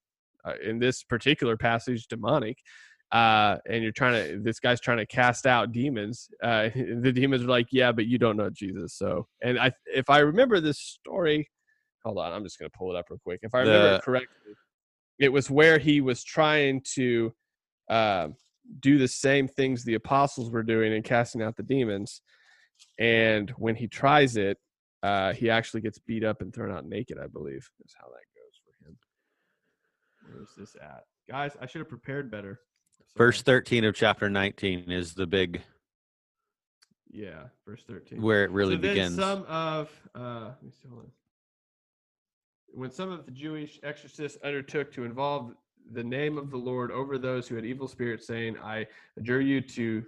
uh, 0.45 0.53
in 0.63 0.79
this 0.79 1.03
particular 1.03 1.57
passage, 1.57 2.07
demonic, 2.07 2.57
uh, 3.11 3.57
and 3.69 3.83
you're 3.83 3.91
trying 3.91 4.13
to, 4.13 4.39
this 4.39 4.59
guy's 4.59 4.81
trying 4.81 4.97
to 4.97 5.05
cast 5.05 5.45
out 5.45 5.71
demons. 5.71 6.29
Uh, 6.43 6.69
the 7.01 7.11
demons 7.11 7.43
are 7.43 7.47
like, 7.47 7.67
yeah, 7.71 7.91
but 7.91 8.07
you 8.07 8.17
don't 8.17 8.37
know 8.37 8.49
Jesus. 8.49 8.93
So, 8.97 9.27
and 9.43 9.59
I, 9.59 9.71
if 9.85 10.09
I 10.09 10.19
remember 10.19 10.59
this 10.59 10.79
story, 10.79 11.49
hold 12.03 12.17
on, 12.17 12.33
I'm 12.33 12.43
just 12.43 12.59
going 12.59 12.69
to 12.69 12.77
pull 12.77 12.93
it 12.93 12.97
up 12.97 13.05
real 13.09 13.19
quick. 13.23 13.39
If 13.43 13.55
I 13.55 13.59
remember 13.59 13.89
The- 13.89 13.95
it 13.95 14.01
correctly, 14.03 14.53
it 15.19 15.29
was 15.29 15.49
where 15.49 15.77
he 15.77 16.01
was 16.01 16.23
trying 16.23 16.81
to 16.95 17.33
uh, 17.89 18.27
do 18.79 18.97
the 18.97 19.07
same 19.07 19.47
things 19.47 19.83
the 19.83 19.93
apostles 19.93 20.51
were 20.51 20.63
doing 20.63 20.93
and 20.93 21.03
casting 21.03 21.41
out 21.41 21.55
the 21.55 21.63
demons. 21.63 22.21
And 22.99 23.49
when 23.51 23.75
he 23.75 23.87
tries 23.87 24.35
it, 24.35 24.57
uh, 25.03 25.33
he 25.33 25.49
actually 25.49 25.81
gets 25.81 25.99
beat 25.99 26.23
up 26.23 26.41
and 26.41 26.53
thrown 26.53 26.75
out 26.75 26.85
naked, 26.85 27.17
I 27.23 27.27
believe, 27.27 27.69
is 27.85 27.95
how 27.97 28.07
that 28.07 28.13
goes 28.13 28.19
for 28.19 28.34
him. 28.34 28.34
Where's 30.31 30.49
this 30.57 30.75
at? 30.81 31.05
Guys, 31.29 31.55
I 31.61 31.65
should 31.65 31.79
have 31.79 31.89
prepared 31.89 32.29
better. 32.29 32.59
Verse 33.17 33.41
13 33.41 33.83
of 33.85 33.95
chapter 33.95 34.29
19 34.29 34.91
is 34.91 35.13
the 35.13 35.25
big 35.25 35.61
Yeah, 37.09 37.45
verse 37.65 37.83
13. 37.87 38.21
where 38.21 38.43
it 38.43 38.51
really 38.51 38.75
so 38.75 38.81
begins. 38.81 39.15
some 39.15 39.43
of 39.43 39.89
uh, 40.15 40.45
let 40.49 40.63
me 40.63 40.71
see, 40.71 40.87
hold 40.89 41.01
on. 41.01 41.11
when 42.73 42.91
some 42.91 43.11
of 43.11 43.25
the 43.25 43.31
Jewish 43.31 43.79
exorcists 43.83 44.37
undertook 44.43 44.91
to 44.93 45.03
involve 45.05 45.53
the 45.91 46.03
name 46.03 46.37
of 46.37 46.49
the 46.49 46.57
Lord 46.57 46.91
over 46.91 47.17
those 47.17 47.47
who 47.47 47.55
had 47.55 47.65
evil 47.65 47.87
spirits, 47.87 48.27
saying, 48.27 48.57
"I 48.59 48.87
adjure 49.17 49.41
you 49.41 49.61
to." 49.61 50.03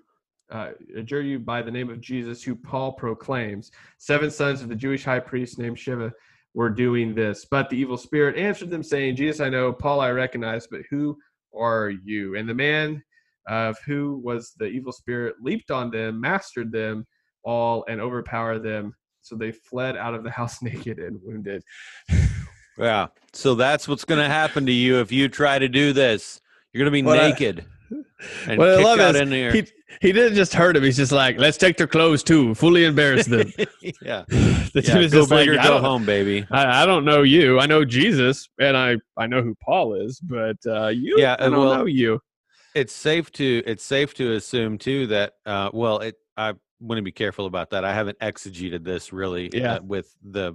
Uh, 0.49 0.69
adjure 0.95 1.19
you 1.19 1.37
by 1.39 1.61
the 1.61 1.69
name 1.69 1.89
of 1.89 1.99
Jesus, 1.99 2.41
who 2.41 2.55
Paul 2.55 2.93
proclaims. 2.93 3.69
Seven 3.97 4.31
sons 4.31 4.61
of 4.61 4.69
the 4.69 4.75
Jewish 4.75 5.03
high 5.03 5.19
priest 5.19 5.59
named 5.59 5.75
Sceva 5.75 6.09
were 6.57 6.69
doing 6.71 7.13
this. 7.13 7.45
But 7.49 7.69
the 7.69 7.77
evil 7.77 7.97
spirit 7.97 8.35
answered 8.35 8.71
them, 8.71 8.81
saying, 8.81 9.15
Jesus, 9.15 9.39
I 9.39 9.47
know, 9.47 9.71
Paul, 9.71 10.01
I 10.01 10.09
recognize, 10.09 10.65
but 10.65 10.81
who 10.89 11.15
are 11.55 11.91
you? 12.03 12.35
And 12.35 12.49
the 12.49 12.55
man 12.55 13.03
of 13.47 13.77
who 13.85 14.19
was 14.23 14.53
the 14.57 14.65
evil 14.65 14.91
spirit 14.91 15.35
leaped 15.39 15.69
on 15.69 15.91
them, 15.91 16.19
mastered 16.19 16.71
them 16.71 17.05
all, 17.43 17.85
and 17.87 18.01
overpowered 18.01 18.63
them. 18.63 18.95
So 19.21 19.35
they 19.35 19.51
fled 19.51 19.95
out 19.97 20.15
of 20.15 20.23
the 20.23 20.31
house 20.39 20.63
naked 20.63 20.97
and 20.97 21.19
wounded. 21.21 21.61
Yeah. 22.75 23.07
So 23.33 23.53
that's 23.53 23.87
what's 23.87 24.03
going 24.03 24.21
to 24.23 24.27
happen 24.29 24.65
to 24.65 24.71
you 24.71 24.99
if 24.99 25.11
you 25.11 25.29
try 25.29 25.59
to 25.59 25.69
do 25.69 25.93
this. 25.93 26.41
You're 26.73 26.79
going 26.83 26.91
to 26.91 27.03
be 27.03 27.03
What 27.03 27.19
I- 27.19 27.29
naked 27.29 27.65
and 28.47 28.57
what 28.57 28.69
I 28.69 28.81
love 28.81 28.99
is 29.15 29.53
he, 29.53 29.65
he 30.01 30.11
didn't 30.11 30.35
just 30.35 30.53
hurt 30.53 30.75
him. 30.75 30.83
He's 30.83 30.97
just 30.97 31.11
like, 31.11 31.37
let's 31.37 31.57
take 31.57 31.77
their 31.77 31.87
clothes 31.87 32.23
too, 32.23 32.53
fully 32.55 32.83
embarrass 32.85 33.25
them. 33.25 33.51
yeah. 34.01 34.23
the 34.27 34.83
yeah. 34.85 34.97
is 34.99 35.11
Go 35.13 35.19
just 35.21 35.31
like, 35.31 35.47
or 35.47 35.55
go 35.55 35.79
home, 35.79 36.05
baby. 36.05 36.45
I, 36.51 36.83
I 36.83 36.85
don't 36.85 37.05
know 37.05 37.23
you. 37.23 37.59
I 37.59 37.65
know 37.65 37.85
Jesus, 37.85 38.49
and 38.59 38.75
I 38.75 38.97
I 39.17 39.27
know 39.27 39.41
who 39.41 39.55
Paul 39.63 39.93
is, 39.95 40.19
but 40.19 40.57
uh, 40.67 40.87
you, 40.87 41.15
Yeah, 41.17 41.35
I 41.39 41.45
and 41.45 41.53
don't 41.53 41.65
well- 41.65 41.77
know 41.79 41.85
you. 41.85 42.19
It's 42.75 42.93
safe 42.93 43.31
to 43.33 43.63
it's 43.65 43.83
safe 43.83 44.13
to 44.15 44.33
assume 44.33 44.77
too 44.77 45.07
that 45.07 45.33
uh, 45.45 45.69
well, 45.73 45.99
it 45.99 46.15
I 46.35 46.53
want 46.79 46.99
to 46.99 47.03
be 47.03 47.11
careful 47.11 47.47
about 47.47 47.71
that. 47.71 47.83
I 47.83 47.91
haven't 47.93 48.19
exegeted 48.19 48.83
this 48.83 49.11
really 49.11 49.49
Yeah. 49.51 49.75
uh, 49.75 49.81
with 49.81 50.13
the 50.23 50.53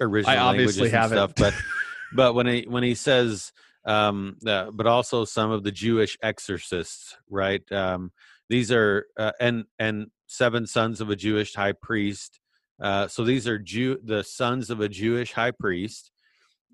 original 0.00 0.36
I 0.36 0.40
obviously 0.40 0.90
languages 0.90 1.10
and 1.12 1.18
haven't. 1.20 1.36
stuff, 1.36 1.52
but 1.54 1.54
but 2.12 2.34
when 2.34 2.46
he 2.48 2.66
when 2.68 2.82
he 2.82 2.94
says 2.96 3.52
um 3.88 4.36
uh, 4.46 4.70
but 4.70 4.86
also 4.86 5.24
some 5.24 5.50
of 5.50 5.64
the 5.64 5.72
jewish 5.72 6.16
exorcists 6.22 7.16
right? 7.28 7.62
Um 7.72 8.12
these 8.48 8.70
are 8.70 9.06
uh, 9.16 9.32
and 9.40 9.64
and 9.78 10.08
seven 10.26 10.66
sons 10.66 11.00
of 11.00 11.10
a 11.10 11.16
jewish 11.16 11.54
high 11.54 11.72
priest 11.72 12.38
uh 12.82 13.08
so 13.08 13.24
these 13.24 13.48
are 13.48 13.58
jew 13.58 13.98
the 14.04 14.22
sons 14.22 14.70
of 14.70 14.80
a 14.80 14.88
jewish 14.88 15.32
high 15.32 15.50
priest 15.50 16.12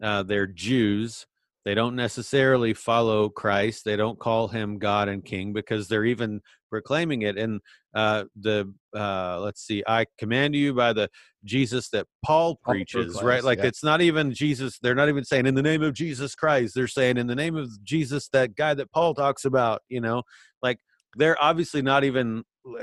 uh 0.02 0.22
they're 0.22 0.46
jews 0.46 1.26
they 1.64 1.74
don't 1.74 1.96
necessarily 1.96 2.74
follow 2.74 3.28
christ 3.28 3.84
they 3.84 3.96
don't 3.96 4.18
call 4.18 4.48
him 4.48 4.78
god 4.78 5.08
and 5.08 5.24
king 5.24 5.52
because 5.52 5.88
they're 5.88 6.04
even 6.04 6.40
proclaiming 6.70 7.22
it 7.22 7.38
and 7.38 7.60
uh 7.94 8.24
the 8.40 8.72
uh 8.96 9.38
let's 9.40 9.64
see 9.64 9.82
i 9.86 10.04
command 10.18 10.54
you 10.54 10.74
by 10.74 10.92
the 10.92 11.08
jesus 11.44 11.88
that 11.90 12.06
paul 12.24 12.58
Paul 12.64 12.74
preaches 12.74 13.14
proclaims, 13.14 13.22
right 13.24 13.44
like 13.44 13.58
yeah. 13.58 13.66
it's 13.66 13.84
not 13.84 14.00
even 14.00 14.32
jesus 14.32 14.78
they're 14.80 14.94
not 14.94 15.08
even 15.08 15.24
saying 15.24 15.46
in 15.46 15.54
the 15.54 15.62
name 15.62 15.82
of 15.82 15.94
jesus 15.94 16.34
christ 16.34 16.74
they're 16.74 16.88
saying 16.88 17.16
in 17.16 17.26
the 17.26 17.34
name 17.34 17.56
of 17.56 17.70
jesus 17.84 18.28
that 18.28 18.54
guy 18.56 18.74
that 18.74 18.90
paul 18.92 19.14
talks 19.14 19.44
about 19.44 19.82
you 19.88 20.00
know? 20.00 20.22
Like 20.62 20.78
they're 21.16 21.40
obviously 21.40 21.82
not 21.82 22.04
even 22.04 22.42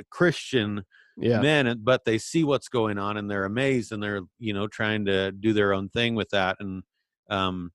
christian 0.09 0.83
Yeah, 1.17 1.41
men 1.41 1.81
but 1.83 2.05
they 2.05 2.17
see 2.17 2.43
what's 2.43 2.69
going 2.69 2.97
on 2.97 3.17
and 3.17 3.29
they're 3.29 3.45
amazed 3.45 3.91
and 3.91 4.01
they're 4.01 4.21
you 4.39 4.53
know 4.53 4.67
trying 4.67 5.05
to 5.05 5.31
do 5.31 5.51
their 5.51 5.73
own 5.73 5.89
thing 5.89 6.15
with 6.15 6.29
that 6.29 6.57
and 6.59 6.83
um 7.29 7.71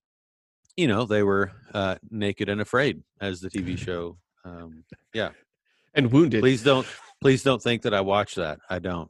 you 0.77 0.87
know 0.87 1.05
they 1.05 1.23
were 1.23 1.51
uh 1.73 1.95
naked 2.09 2.47
and 2.49 2.61
afraid 2.61 3.01
as 3.19 3.41
the 3.41 3.49
tv 3.49 3.77
show 3.77 4.17
um 4.45 4.83
yeah 5.13 5.29
and 5.95 6.11
wounded. 6.11 6.41
please 6.41 6.63
don't 6.63 6.87
please 7.19 7.43
don't 7.43 7.61
think 7.61 7.81
that 7.81 7.93
i 7.93 7.99
watch 8.01 8.35
that 8.35 8.59
i 8.69 8.79
don't 8.79 9.09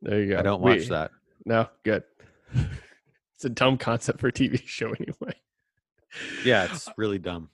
There 0.00 0.20
you 0.22 0.30
go. 0.32 0.38
i 0.38 0.42
don't 0.42 0.62
We- 0.62 0.72
watch 0.78 0.88
that 0.88 1.10
No, 1.44 1.68
good. 1.84 2.02
it's 2.54 3.44
a 3.44 3.50
dumb 3.50 3.76
concept 3.78 4.20
for 4.20 4.28
a 4.28 4.32
TV 4.32 4.60
show 4.66 4.88
anyway. 4.92 5.34
yeah 6.44 6.64
it's 6.64 6.88
really 6.96 7.18
dumb 7.18 7.48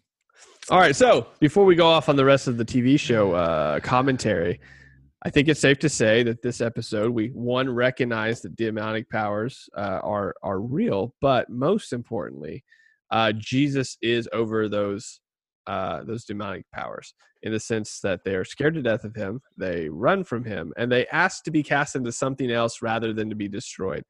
All 0.70 0.78
right, 0.78 0.94
so 0.94 1.26
before 1.40 1.64
we 1.64 1.74
go 1.74 1.86
off 1.86 2.08
on 2.08 2.16
the 2.16 2.24
rest 2.24 2.46
of 2.48 2.56
the 2.58 2.64
TV 2.64 2.98
show 3.00 3.32
uh, 3.32 3.80
commentary, 3.80 4.60
I 5.22 5.30
think 5.30 5.48
it's 5.48 5.60
safe 5.60 5.78
to 5.80 5.88
say 5.88 6.22
that 6.24 6.42
this 6.42 6.60
episode 6.60 7.10
we 7.10 7.28
one 7.28 7.68
recognize 7.70 8.42
that 8.42 8.54
demonic 8.54 9.08
powers 9.10 9.68
uh, 9.76 10.00
are 10.04 10.34
are 10.42 10.60
real, 10.60 11.14
but 11.20 11.48
most 11.48 11.92
importantly, 11.92 12.64
uh, 13.10 13.32
Jesus 13.32 13.96
is 14.02 14.28
over 14.32 14.68
those 14.68 15.20
uh, 15.66 16.02
those 16.04 16.24
demonic 16.24 16.64
powers 16.72 17.12
in 17.42 17.52
the 17.52 17.60
sense 17.60 18.00
that 18.00 18.20
they 18.24 18.34
are 18.34 18.44
scared 18.44 18.74
to 18.74 18.82
death 18.82 19.04
of 19.04 19.14
him, 19.14 19.40
they 19.56 19.88
run 19.88 20.24
from 20.24 20.42
him, 20.42 20.72
and 20.76 20.90
they 20.90 21.06
ask 21.08 21.44
to 21.44 21.50
be 21.50 21.62
cast 21.62 21.94
into 21.94 22.10
something 22.10 22.50
else 22.50 22.80
rather 22.80 23.12
than 23.12 23.28
to 23.28 23.36
be 23.36 23.48
destroyed. 23.48 24.02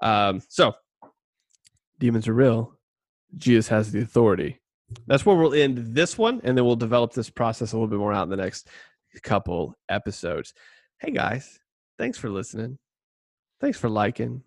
Um, 0.00 0.40
so 0.48 0.72
demons 1.98 2.28
are 2.28 2.34
real. 2.34 2.78
Jesus 3.36 3.68
has 3.68 3.92
the 3.92 4.00
authority 4.00 4.60
that's 5.06 5.24
where 5.24 5.36
we'll 5.36 5.54
end 5.54 5.94
this 5.94 6.18
one 6.18 6.40
and 6.44 6.56
then 6.56 6.64
we'll 6.64 6.76
develop 6.76 7.12
this 7.12 7.30
process 7.30 7.72
a 7.72 7.76
little 7.76 7.88
bit 7.88 7.98
more 7.98 8.12
out 8.12 8.24
in 8.24 8.30
the 8.30 8.36
next 8.36 8.68
couple 9.22 9.74
episodes 9.88 10.54
hey 11.00 11.10
guys 11.10 11.58
thanks 11.98 12.18
for 12.18 12.30
listening 12.30 12.78
thanks 13.60 13.78
for 13.78 13.88
liking 13.88 14.42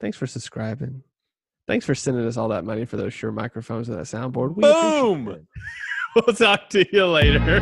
thanks 0.00 0.16
for 0.16 0.26
subscribing 0.26 1.02
Thanks 1.68 1.84
for 1.84 1.94
sending 1.94 2.26
us 2.26 2.38
all 2.38 2.48
that 2.48 2.64
money 2.64 2.86
for 2.86 2.96
those 2.96 3.12
Shure 3.12 3.30
microphones 3.30 3.90
and 3.90 3.98
that 3.98 4.06
soundboard. 4.06 4.56
We 4.56 4.62
Boom! 4.62 5.46
we'll 6.16 6.34
talk 6.34 6.70
to 6.70 6.86
you 6.90 7.06
later. 7.06 7.60